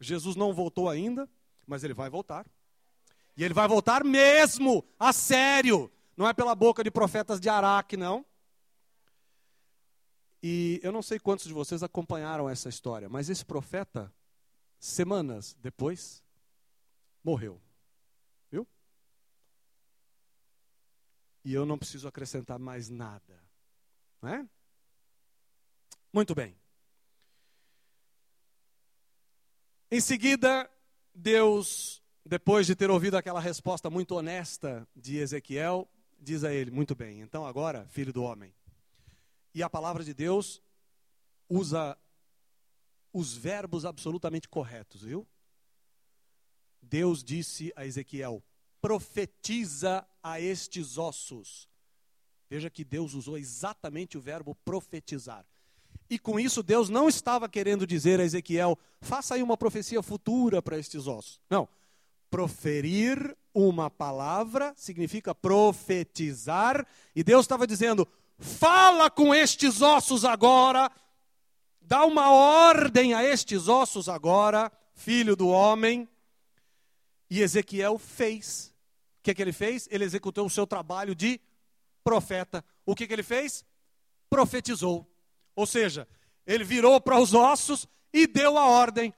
[0.00, 1.28] Jesus não voltou ainda,
[1.66, 2.46] mas ele vai voltar.
[3.36, 5.90] E ele vai voltar mesmo, a sério.
[6.16, 8.24] Não é pela boca de profetas de Araque, não.
[10.42, 14.12] E eu não sei quantos de vocês acompanharam essa história, mas esse profeta,
[14.78, 16.22] semanas depois,
[17.24, 17.60] morreu.
[18.50, 18.66] Viu?
[21.44, 23.42] E eu não preciso acrescentar mais nada.
[24.22, 24.48] Né?
[26.12, 26.56] Muito bem.
[29.90, 30.70] Em seguida,
[31.14, 35.88] Deus, depois de ter ouvido aquela resposta muito honesta de Ezequiel,
[36.20, 38.54] diz a ele: Muito bem, então agora, filho do homem.
[39.58, 40.62] E a palavra de Deus
[41.48, 41.98] usa
[43.12, 45.26] os verbos absolutamente corretos, viu?
[46.80, 48.40] Deus disse a Ezequiel:
[48.80, 51.68] profetiza a estes ossos.
[52.48, 55.44] Veja que Deus usou exatamente o verbo profetizar.
[56.08, 60.62] E com isso, Deus não estava querendo dizer a Ezequiel: faça aí uma profecia futura
[60.62, 61.40] para estes ossos.
[61.50, 61.68] Não.
[62.30, 66.86] Proferir uma palavra significa profetizar.
[67.12, 68.06] E Deus estava dizendo:
[68.38, 70.90] fala com estes ossos agora,
[71.80, 76.08] dá uma ordem a estes ossos agora, filho do homem.
[77.30, 78.72] E Ezequiel fez.
[79.18, 79.88] O que, é que ele fez?
[79.90, 81.40] Ele executou o seu trabalho de
[82.02, 82.64] profeta.
[82.86, 83.64] O que, que ele fez?
[84.30, 85.06] Profetizou.
[85.54, 86.08] Ou seja,
[86.46, 89.12] ele virou para os ossos e deu a ordem: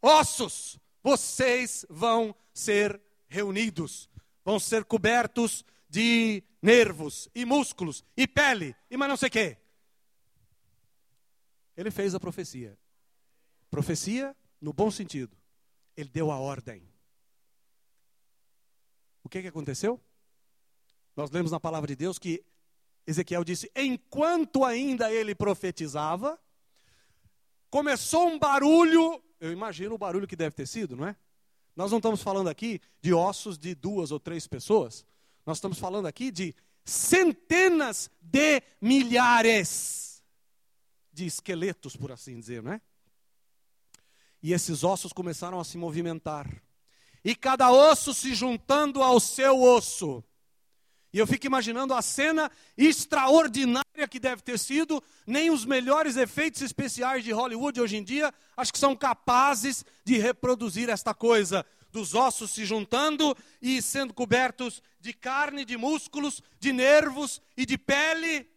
[0.00, 4.08] ossos, vocês vão ser reunidos,
[4.44, 9.58] vão ser cobertos de nervos e músculos e pele e mais não sei o quê.
[11.76, 12.78] Ele fez a profecia.
[13.70, 15.36] Profecia no bom sentido.
[15.96, 16.88] Ele deu a ordem.
[19.22, 20.00] O que, que aconteceu?
[21.16, 22.44] Nós lemos na palavra de Deus que
[23.06, 26.38] Ezequiel disse: enquanto ainda ele profetizava,
[27.68, 31.16] começou um barulho, eu imagino o barulho que deve ter sido, não é?
[31.74, 35.06] Nós não estamos falando aqui de ossos de duas ou três pessoas,
[35.44, 40.22] nós estamos falando aqui de centenas de milhares
[41.12, 42.80] de esqueletos, por assim dizer, não é?
[44.42, 46.62] E esses ossos começaram a se movimentar.
[47.22, 50.24] E cada osso se juntando ao seu osso.
[51.12, 55.02] E eu fico imaginando a cena extraordinária que deve ter sido.
[55.26, 60.16] Nem os melhores efeitos especiais de Hollywood hoje em dia acho que são capazes de
[60.18, 66.72] reproduzir esta coisa dos ossos se juntando e sendo cobertos de carne, de músculos, de
[66.72, 68.48] nervos e de pele.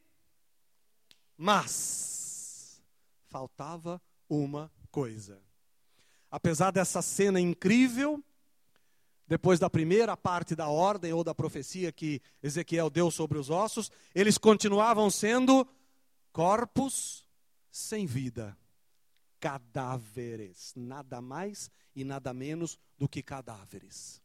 [1.38, 2.82] Mas
[3.28, 5.42] faltava uma coisa.
[6.30, 8.24] Apesar dessa cena incrível,
[9.28, 13.92] depois da primeira parte da ordem ou da profecia que Ezequiel deu sobre os ossos,
[14.14, 15.68] eles continuavam sendo
[16.32, 17.26] corpos
[17.72, 18.56] sem vida,
[19.44, 24.22] cadáveres, nada mais e nada menos do que cadáveres.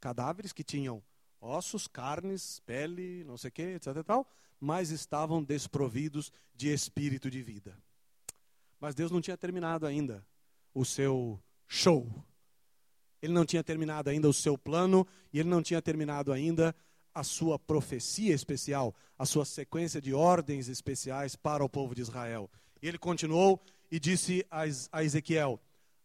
[0.00, 1.00] cadáveres que tinham
[1.40, 4.02] ossos, carnes, pele, não sei o que, etc.
[4.04, 4.28] Tal,
[4.58, 7.78] mas estavam desprovidos de espírito de vida.
[8.80, 10.26] Mas Deus não tinha terminado ainda
[10.74, 12.10] o seu show.
[13.22, 16.74] Ele não tinha terminado ainda o seu plano e ele não tinha terminado ainda
[17.14, 22.50] a sua profecia especial, a sua sequência de ordens especiais para o povo de Israel.
[22.82, 23.64] E ele continuou
[23.94, 25.60] e disse a Ezequiel: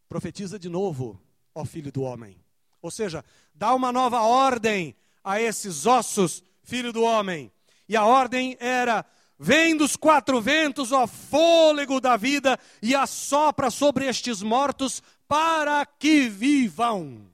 [0.07, 1.19] profetiza de novo,
[1.55, 2.37] ó filho do homem.
[2.83, 7.51] Ou seja, dá uma nova ordem a esses ossos, filho do homem.
[7.87, 9.03] E a ordem era:
[9.39, 16.29] vem dos quatro ventos, ó fôlego da vida, e assopra sobre estes mortos para que
[16.29, 17.25] vivam.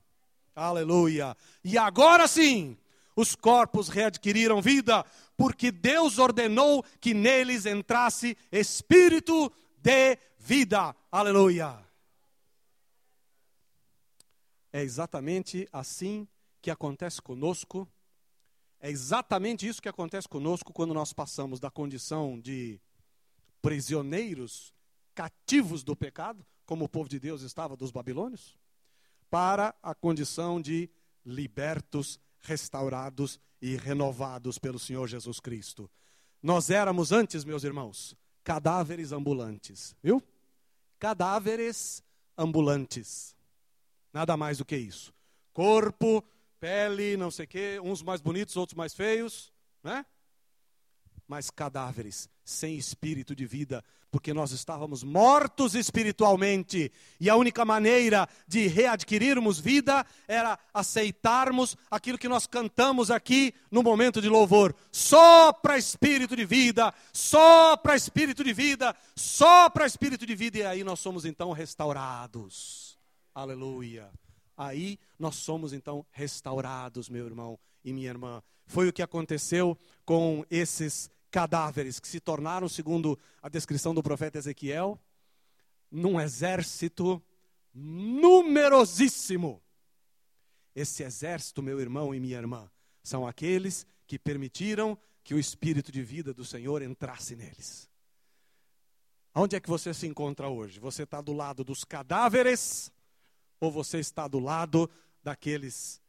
[0.55, 1.35] Aleluia.
[1.65, 2.77] E agora sim,
[3.13, 9.51] os corpos readquiriram vida, porque Deus ordenou que neles entrasse espírito
[9.85, 10.95] de vida.
[11.11, 11.83] Aleluia.
[14.71, 16.27] É exatamente assim
[16.61, 17.87] que acontece conosco.
[18.79, 22.79] É exatamente isso que acontece conosco quando nós passamos da condição de
[23.59, 24.71] prisioneiros,
[25.15, 28.55] cativos do pecado, como o povo de Deus estava dos babilônios,
[29.31, 30.87] para a condição de
[31.25, 35.89] libertos, restaurados e renovados pelo Senhor Jesus Cristo.
[36.43, 40.21] Nós éramos antes, meus irmãos, cadáveres ambulantes, viu?
[40.99, 42.03] Cadáveres
[42.37, 43.35] ambulantes.
[44.13, 45.13] Nada mais do que isso.
[45.53, 46.23] Corpo,
[46.59, 49.51] pele, não sei o quê, uns mais bonitos, outros mais feios,
[49.83, 50.05] né?
[51.27, 58.29] Mas cadáveres, sem espírito de vida, porque nós estávamos mortos espiritualmente, e a única maneira
[58.47, 64.73] de readquirirmos vida era aceitarmos aquilo que nós cantamos aqui no momento de louvor.
[64.91, 70.59] Só para espírito de vida, só para espírito de vida, só para espírito de vida,
[70.59, 72.97] e aí nós somos então restaurados.
[73.33, 74.09] Aleluia.
[74.55, 78.41] Aí nós somos então restaurados, meu irmão e minha irmã.
[78.65, 84.37] Foi o que aconteceu com esses cadáveres que se tornaram, segundo a descrição do profeta
[84.37, 84.97] Ezequiel,
[85.91, 87.21] num exército
[87.73, 89.61] numerosíssimo.
[90.73, 92.71] Esse exército, meu irmão e minha irmã,
[93.03, 97.89] são aqueles que permitiram que o espírito de vida do Senhor entrasse neles.
[99.33, 100.79] Onde é que você se encontra hoje?
[100.79, 102.89] Você está do lado dos cadáveres
[103.59, 104.89] ou você está do lado
[105.21, 106.01] daqueles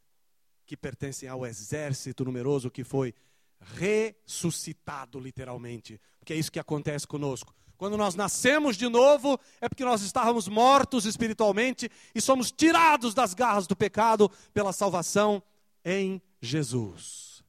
[0.65, 3.13] que pertencem ao exército numeroso que foi
[3.59, 5.99] ressuscitado, literalmente.
[6.19, 7.53] Porque é isso que acontece conosco.
[7.77, 13.33] Quando nós nascemos de novo, é porque nós estávamos mortos espiritualmente e somos tirados das
[13.35, 15.41] garras do pecado pela salvação
[15.85, 17.43] em Jesus.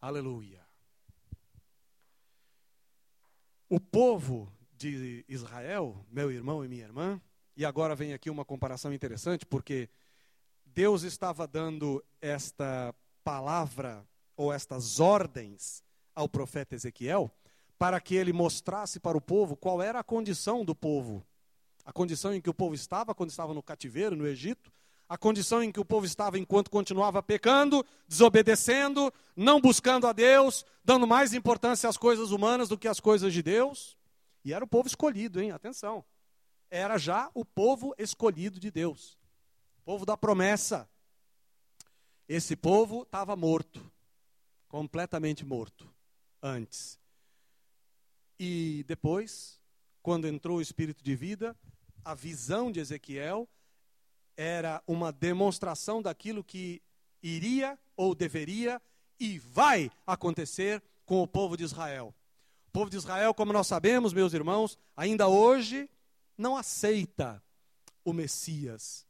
[0.00, 0.64] Aleluia.
[3.68, 7.20] O povo de Israel, meu irmão e minha irmã,
[7.56, 9.88] e agora vem aqui uma comparação interessante, porque
[10.64, 14.06] Deus estava dando esta palavra
[14.36, 15.82] ou estas ordens
[16.14, 17.30] ao profeta Ezequiel,
[17.78, 21.26] para que ele mostrasse para o povo qual era a condição do povo.
[21.84, 24.72] A condição em que o povo estava quando estava no cativeiro, no Egito,
[25.08, 30.64] a condição em que o povo estava enquanto continuava pecando, desobedecendo, não buscando a Deus,
[30.82, 33.98] dando mais importância às coisas humanas do que às coisas de Deus.
[34.44, 35.50] E era o povo escolhido, hein?
[35.50, 36.04] Atenção.
[36.70, 39.18] Era já o povo escolhido de Deus.
[39.84, 40.88] Povo da promessa.
[42.26, 43.92] Esse povo estava morto
[44.74, 45.88] completamente morto
[46.42, 46.98] antes.
[48.36, 49.60] E depois,
[50.02, 51.56] quando entrou o espírito de vida,
[52.04, 53.48] a visão de Ezequiel
[54.36, 56.82] era uma demonstração daquilo que
[57.22, 58.82] iria ou deveria
[59.20, 62.12] e vai acontecer com o povo de Israel.
[62.66, 65.88] O povo de Israel, como nós sabemos, meus irmãos, ainda hoje
[66.36, 67.40] não aceita
[68.04, 69.06] o Messias,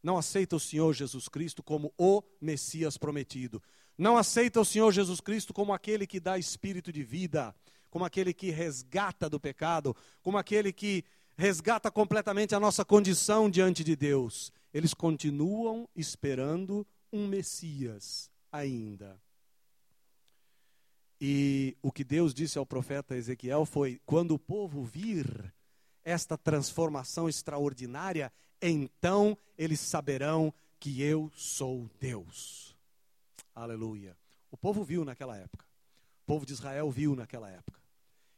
[0.00, 3.60] não aceita o Senhor Jesus Cristo como o Messias prometido
[3.96, 7.54] não aceita o Senhor Jesus Cristo como aquele que dá espírito de vida,
[7.90, 11.04] como aquele que resgata do pecado, como aquele que
[11.36, 14.52] resgata completamente a nossa condição diante de Deus.
[14.72, 19.20] Eles continuam esperando um Messias ainda.
[21.20, 25.52] E o que Deus disse ao profeta Ezequiel foi: quando o povo vir
[26.02, 28.32] esta transformação extraordinária,
[28.62, 32.69] então eles saberão que eu sou Deus.
[33.60, 34.16] Aleluia.
[34.50, 35.66] O povo viu naquela época.
[36.22, 37.78] O povo de Israel viu naquela época.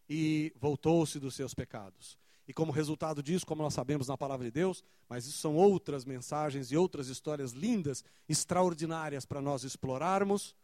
[0.09, 2.19] E voltou-se dos seus pecados.
[2.49, 6.05] E como resultado disso, como nós sabemos na palavra de Deus, mas isso são outras
[6.05, 10.57] mensagens e outras histórias lindas, extraordinárias para nós explorarmos.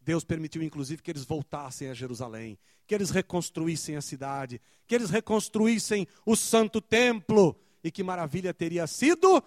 [0.00, 5.10] Deus permitiu inclusive que eles voltassem a Jerusalém, que eles reconstruíssem a cidade, que eles
[5.10, 7.54] reconstruíssem o santo templo.
[7.84, 9.42] E que maravilha teria sido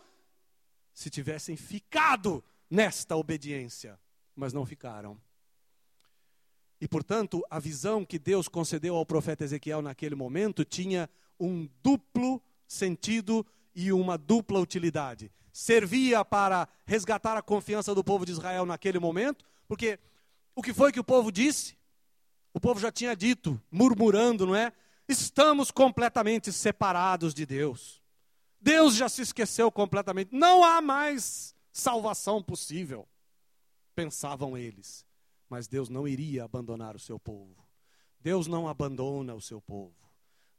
[0.93, 3.99] se tivessem ficado nesta obediência,
[4.41, 5.21] mas não ficaram.
[6.81, 11.07] E, portanto, a visão que Deus concedeu ao profeta Ezequiel naquele momento tinha
[11.39, 15.31] um duplo sentido e uma dupla utilidade.
[15.53, 19.99] Servia para resgatar a confiança do povo de Israel naquele momento, porque
[20.55, 21.77] o que foi que o povo disse?
[22.51, 24.73] O povo já tinha dito, murmurando, não é?
[25.07, 28.01] Estamos completamente separados de Deus.
[28.59, 30.33] Deus já se esqueceu completamente.
[30.33, 33.07] Não há mais salvação possível,
[34.01, 35.05] pensavam eles.
[35.47, 37.55] Mas Deus não iria abandonar o seu povo.
[38.19, 39.95] Deus não abandona o seu povo.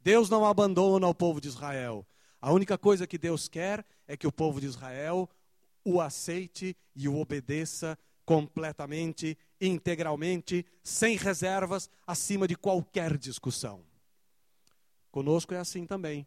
[0.00, 2.06] Deus não abandona o povo de Israel.
[2.40, 5.28] A única coisa que Deus quer é que o povo de Israel
[5.84, 13.82] o aceite e o obedeça completamente, integralmente, sem reservas, acima de qualquer discussão.
[15.10, 16.24] Conosco é assim também.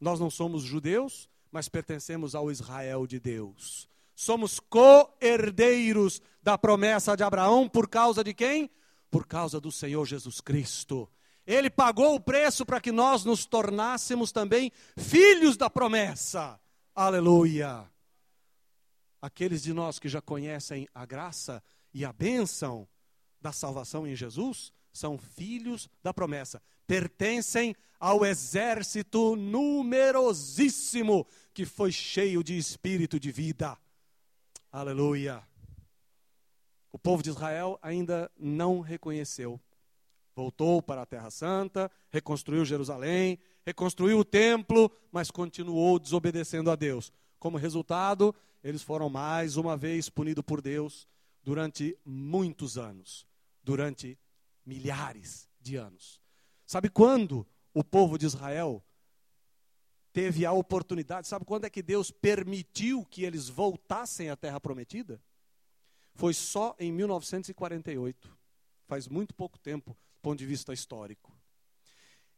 [0.00, 3.88] Nós não somos judeus, mas pertencemos ao Israel de Deus.
[4.14, 8.70] Somos co-herdeiros da promessa de Abraão por causa de quem?
[9.10, 11.08] Por causa do Senhor Jesus Cristo.
[11.46, 16.58] Ele pagou o preço para que nós nos tornássemos também filhos da promessa.
[16.94, 17.90] Aleluia.
[19.20, 21.62] Aqueles de nós que já conhecem a graça
[21.92, 22.88] e a bênção
[23.40, 32.44] da salvação em Jesus são filhos da promessa, pertencem ao exército numerosíssimo que foi cheio
[32.44, 33.76] de espírito de vida.
[34.74, 35.40] Aleluia.
[36.90, 39.60] O povo de Israel ainda não reconheceu.
[40.34, 47.12] Voltou para a Terra Santa, reconstruiu Jerusalém, reconstruiu o templo, mas continuou desobedecendo a Deus.
[47.38, 51.06] Como resultado, eles foram mais uma vez punidos por Deus
[51.44, 53.24] durante muitos anos
[53.62, 54.18] durante
[54.66, 56.20] milhares de anos.
[56.66, 58.84] Sabe quando o povo de Israel
[60.14, 65.20] teve a oportunidade, sabe quando é que Deus permitiu que eles voltassem à terra prometida?
[66.14, 68.30] Foi só em 1948.
[68.86, 71.36] Faz muito pouco tempo, do ponto de vista histórico.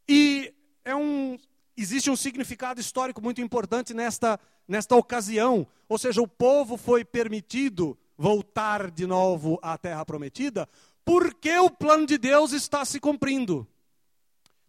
[0.09, 0.51] E
[0.83, 1.37] é um
[1.77, 7.97] existe um significado histórico muito importante nesta nesta ocasião, ou seja, o povo foi permitido
[8.17, 10.67] voltar de novo à terra prometida,
[11.05, 13.67] porque o plano de Deus está se cumprindo.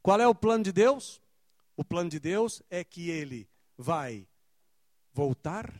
[0.03, 1.21] Qual é o plano de Deus?
[1.79, 4.27] O plano de Deus é que ele vai
[5.13, 5.73] voltar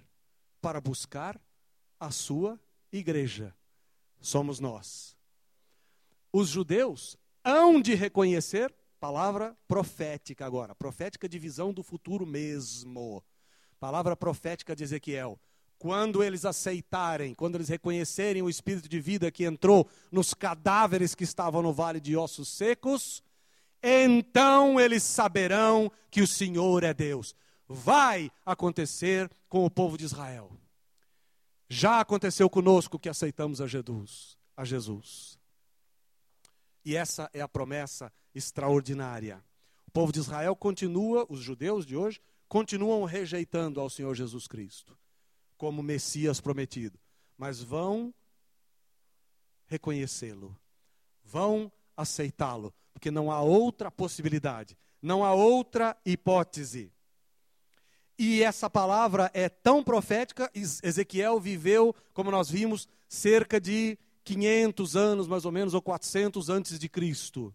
[0.61, 1.41] para buscar
[1.99, 2.57] a sua
[2.93, 3.53] igreja.
[4.21, 5.17] Somos nós.
[6.33, 13.21] Os judeus hão de reconhecer, palavra profética agora, profética de visão do futuro mesmo.
[13.81, 15.37] Palavra profética de Ezequiel.
[15.81, 21.25] Quando eles aceitarem, quando eles reconhecerem o espírito de vida que entrou nos cadáveres que
[21.25, 23.21] estavam no vale de ossos secos,
[23.83, 27.35] então eles saberão que o Senhor é Deus.
[27.69, 30.51] Vai acontecer com o povo de Israel.
[31.69, 35.39] Já aconteceu conosco que aceitamos a Jesus, a Jesus.
[36.85, 39.45] E essa é a promessa extraordinária.
[39.87, 44.97] O povo de Israel continua, os judeus de hoje, continuam rejeitando ao Senhor Jesus Cristo
[45.59, 46.99] como Messias prometido,
[47.37, 48.15] mas vão
[49.67, 50.57] reconhecê-lo,
[51.25, 56.93] vão aceitá-lo, porque não há outra possibilidade, não há outra hipótese.
[58.19, 65.29] E essa palavra é tão profética, Ezequiel viveu, como nós vimos, cerca de 500 anos
[65.29, 67.55] mais ou menos, ou 400 antes de Cristo.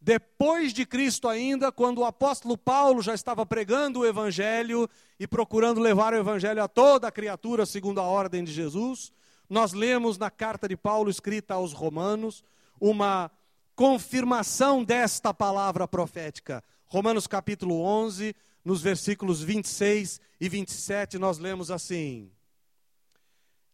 [0.00, 5.80] Depois de Cristo ainda, quando o apóstolo Paulo já estava pregando o evangelho e procurando
[5.80, 9.12] levar o evangelho a toda a criatura segundo a ordem de Jesus,
[9.48, 12.42] nós lemos na carta de Paulo escrita aos Romanos
[12.80, 13.30] uma
[13.76, 16.64] confirmação desta palavra profética.
[16.86, 22.32] Romanos capítulo 11, nos versículos 26 e 27, nós lemos assim: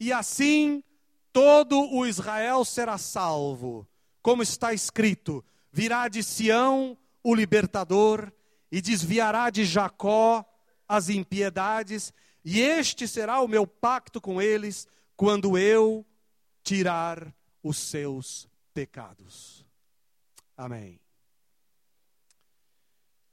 [0.00, 0.82] E assim
[1.32, 3.88] todo o Israel será salvo,
[4.20, 8.32] como está escrito: virá de Sião o libertador
[8.72, 10.44] e desviará de Jacó
[10.88, 12.12] as impiedades,
[12.44, 16.04] e este será o meu pacto com eles quando eu
[16.64, 17.32] tirar
[17.62, 19.61] os seus pecados.
[20.62, 21.00] Amém.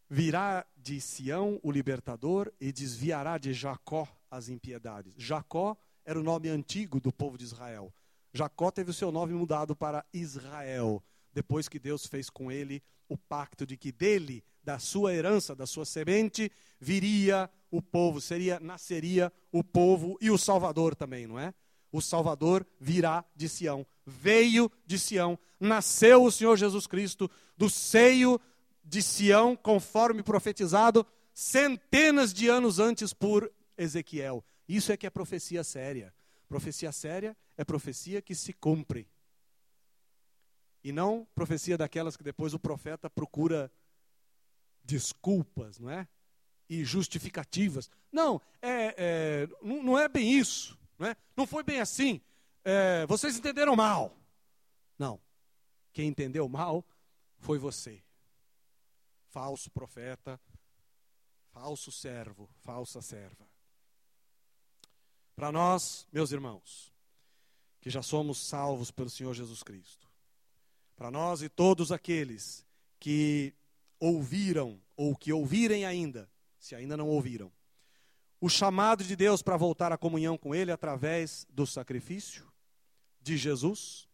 [0.10, 5.14] Virá de Sião o libertador e desviará de Jacó as impiedades.
[5.16, 7.94] Jacó era o nome antigo do povo de Israel.
[8.34, 13.16] Jacó teve o seu nome mudado para Israel, depois que Deus fez com ele o
[13.16, 19.32] pacto de que dele, da sua herança, da sua semente, viria o povo, seria nasceria
[19.52, 21.54] o povo e o Salvador também, não é?
[21.92, 28.42] O Salvador virá de Sião veio de Sião, nasceu o Senhor Jesus Cristo do seio
[28.84, 34.44] de Sião, conforme profetizado centenas de anos antes por Ezequiel.
[34.68, 36.14] Isso é que é profecia séria.
[36.48, 39.08] Profecia séria é profecia que se cumpre.
[40.84, 43.72] E não profecia daquelas que depois o profeta procura
[44.84, 46.08] desculpas, não é?
[46.68, 47.90] E justificativas.
[48.12, 50.79] Não, é, é não é bem isso.
[51.00, 51.16] Não, é?
[51.36, 52.22] não foi bem assim.
[52.64, 54.14] É, vocês entenderam mal.
[54.97, 55.20] Não.
[55.93, 56.86] Quem entendeu mal
[57.38, 58.04] foi você.
[59.30, 60.39] Falso profeta,
[61.52, 63.47] falso servo, falsa serva.
[65.36, 66.93] Para nós, meus irmãos,
[67.80, 70.10] que já somos salvos pelo Senhor Jesus Cristo,
[70.97, 72.66] para nós e todos aqueles
[73.00, 73.54] que
[74.00, 76.30] ouviram ou que ouvirem ainda,
[76.60, 77.50] se ainda não ouviram,
[78.42, 82.48] o chamado de Deus para voltar à comunhão com Ele através do sacrifício
[83.22, 84.08] de Jesus,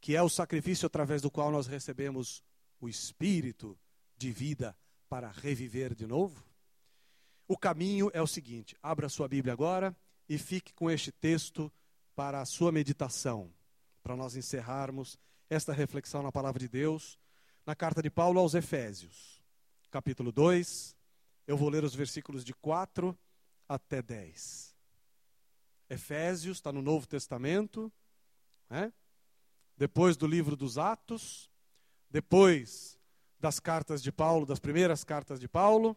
[0.00, 2.42] que é o sacrifício através do qual nós recebemos
[2.80, 3.78] o Espírito
[4.16, 4.76] de vida
[5.08, 6.44] para reviver de novo.
[7.46, 9.96] O caminho é o seguinte: abra sua Bíblia agora
[10.28, 11.72] e fique com este texto
[12.14, 13.52] para a sua meditação,
[14.02, 15.18] para nós encerrarmos
[15.48, 17.18] esta reflexão na palavra de Deus,
[17.66, 19.42] na carta de Paulo aos Efésios,
[19.90, 20.99] capítulo 2.
[21.46, 23.16] Eu vou ler os versículos de 4
[23.68, 24.76] até 10.
[25.88, 27.92] Efésios está no Novo Testamento,
[28.68, 28.92] né?
[29.76, 31.50] depois do livro dos Atos,
[32.08, 32.98] depois
[33.38, 35.96] das cartas de Paulo, das primeiras cartas de Paulo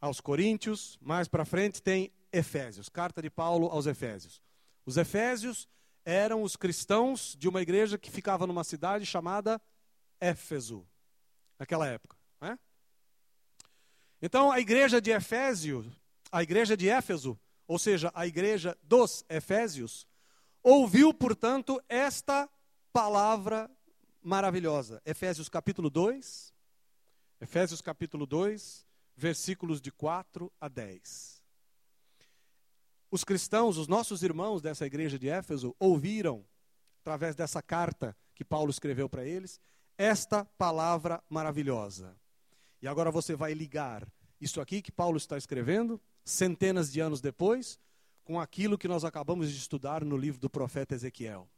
[0.00, 4.40] aos Coríntios, mais para frente tem Efésios, carta de Paulo aos Efésios.
[4.86, 5.68] Os Efésios
[6.04, 9.60] eram os cristãos de uma igreja que ficava numa cidade chamada
[10.20, 10.86] Éfeso,
[11.58, 12.19] naquela época.
[14.22, 15.84] Então, a igreja de Efésio,
[16.30, 20.06] a igreja de Éfeso, ou seja, a igreja dos Efésios,
[20.62, 22.48] ouviu, portanto, esta
[22.92, 23.70] palavra
[24.22, 25.00] maravilhosa.
[25.04, 26.52] Efésios capítulo 2,
[27.40, 31.40] Efésios capítulo 2, versículos de 4 a 10
[33.10, 36.46] os cristãos, os nossos irmãos dessa igreja de Éfeso, ouviram,
[37.00, 39.60] através dessa carta que Paulo escreveu para eles,
[39.98, 42.16] esta palavra maravilhosa.
[42.82, 44.06] E agora você vai ligar
[44.40, 47.78] isso aqui que Paulo está escrevendo, centenas de anos depois,
[48.24, 51.48] com aquilo que nós acabamos de estudar no livro do profeta Ezequiel.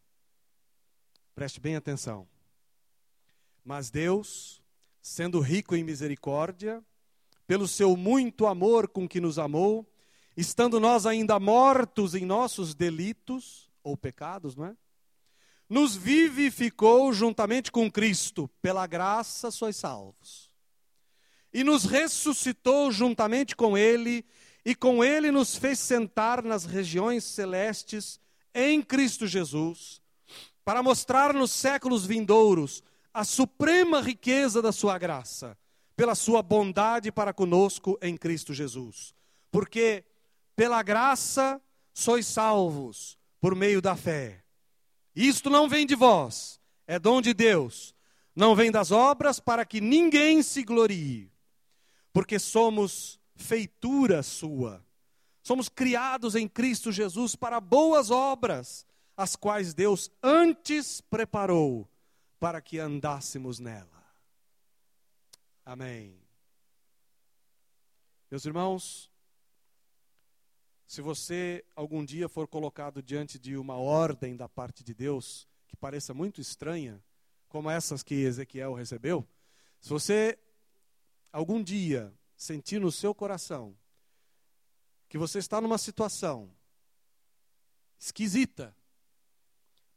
[1.35, 2.27] Preste bem atenção.
[3.65, 4.61] Mas Deus,
[5.01, 6.83] sendo rico em misericórdia,
[7.47, 9.87] pelo seu muito amor com que nos amou,
[10.37, 14.77] estando nós ainda mortos em nossos delitos ou pecados, não é?
[15.69, 20.52] Nos vivificou juntamente com Cristo, pela graça sois salvos.
[21.53, 24.25] E nos ressuscitou juntamente com Ele,
[24.65, 28.21] e com Ele nos fez sentar nas regiões celestes
[28.55, 30.01] em Cristo Jesus,
[30.65, 32.83] para mostrar nos séculos vindouros
[33.13, 35.59] a suprema riqueza da Sua graça,
[35.97, 39.15] pela Sua bondade para conosco em Cristo Jesus.
[39.51, 40.05] Porque
[40.57, 41.61] pela graça
[41.93, 44.43] sois salvos por meio da fé.
[45.15, 47.95] Isto não vem de vós, é dom de Deus.
[48.35, 51.32] Não vem das obras para que ninguém se glorie,
[52.13, 54.85] porque somos feitura sua.
[55.43, 58.87] Somos criados em Cristo Jesus para boas obras,
[59.17, 61.89] as quais Deus antes preparou
[62.39, 64.03] para que andássemos nela.
[65.65, 66.21] Amém.
[68.31, 69.11] Meus irmãos,
[70.87, 75.77] se você algum dia for colocado diante de uma ordem da parte de Deus que
[75.77, 77.03] pareça muito estranha,
[77.49, 79.27] como essas que Ezequiel recebeu,
[79.81, 80.39] se você
[81.33, 83.77] algum dia sentir no seu coração
[85.09, 86.51] que você está numa situação
[87.99, 88.77] esquisita,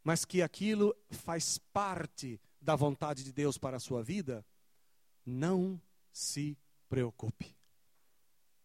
[0.04, 4.46] mas que aquilo faz parte da vontade de Deus para a sua vida,
[5.26, 5.82] não
[6.12, 6.58] se
[6.88, 7.56] preocupe.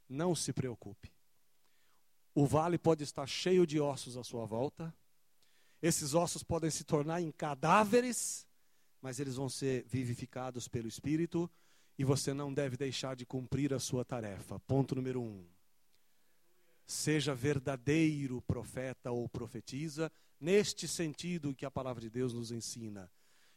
[0.09, 1.13] Não se preocupe.
[2.35, 4.95] O vale pode estar cheio de ossos à sua volta.
[5.81, 8.47] Esses ossos podem se tornar em cadáveres,
[9.01, 11.51] mas eles vão ser vivificados pelo Espírito
[12.01, 14.59] e você não deve deixar de cumprir a sua tarefa.
[14.61, 15.45] Ponto número um.
[16.87, 23.13] Seja verdadeiro profeta ou profetiza, neste sentido que a palavra de Deus nos ensina.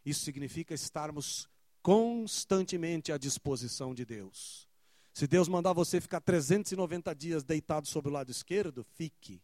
[0.05, 1.47] Isso significa estarmos
[1.81, 4.67] constantemente à disposição de Deus.
[5.13, 9.41] Se Deus mandar você ficar 390 dias deitado sobre o lado esquerdo, fique.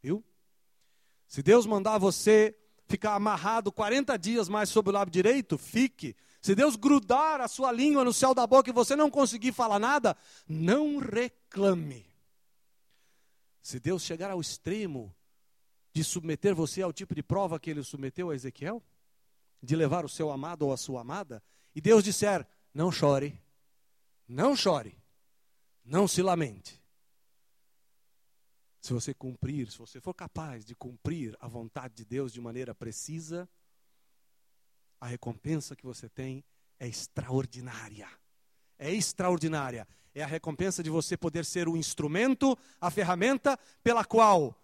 [0.00, 0.24] Viu?
[1.26, 2.56] Se Deus mandar você
[2.86, 6.14] ficar amarrado 40 dias mais sobre o lado direito, fique.
[6.42, 9.78] Se Deus grudar a sua língua no céu da boca e você não conseguir falar
[9.78, 10.16] nada,
[10.48, 12.04] não reclame.
[13.62, 15.14] Se Deus chegar ao extremo
[15.92, 18.82] de submeter você ao tipo de prova que ele submeteu a Ezequiel,
[19.62, 21.40] de levar o seu amado ou a sua amada,
[21.76, 23.40] e Deus disser: não chore,
[24.26, 24.98] não chore,
[25.84, 26.82] não se lamente.
[28.80, 32.74] Se você cumprir, se você for capaz de cumprir a vontade de Deus de maneira
[32.74, 33.48] precisa,
[35.02, 36.44] a recompensa que você tem
[36.78, 38.08] é extraordinária.
[38.78, 39.84] É extraordinária.
[40.14, 44.56] É a recompensa de você poder ser o instrumento, a ferramenta pela qual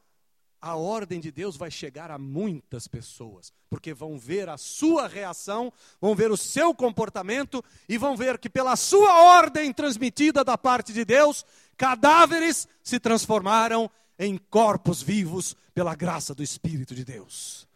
[0.61, 5.73] a ordem de Deus vai chegar a muitas pessoas, porque vão ver a sua reação,
[6.01, 10.93] vão ver o seu comportamento e vão ver que pela sua ordem transmitida da parte
[10.93, 11.45] de Deus,
[11.77, 17.67] cadáveres se transformaram em corpos vivos pela graça do Espírito de Deus.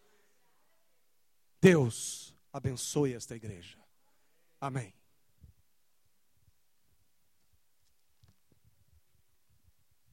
[1.61, 2.22] Deus
[2.53, 3.78] abençoe esta igreja.
[4.61, 4.92] Amém.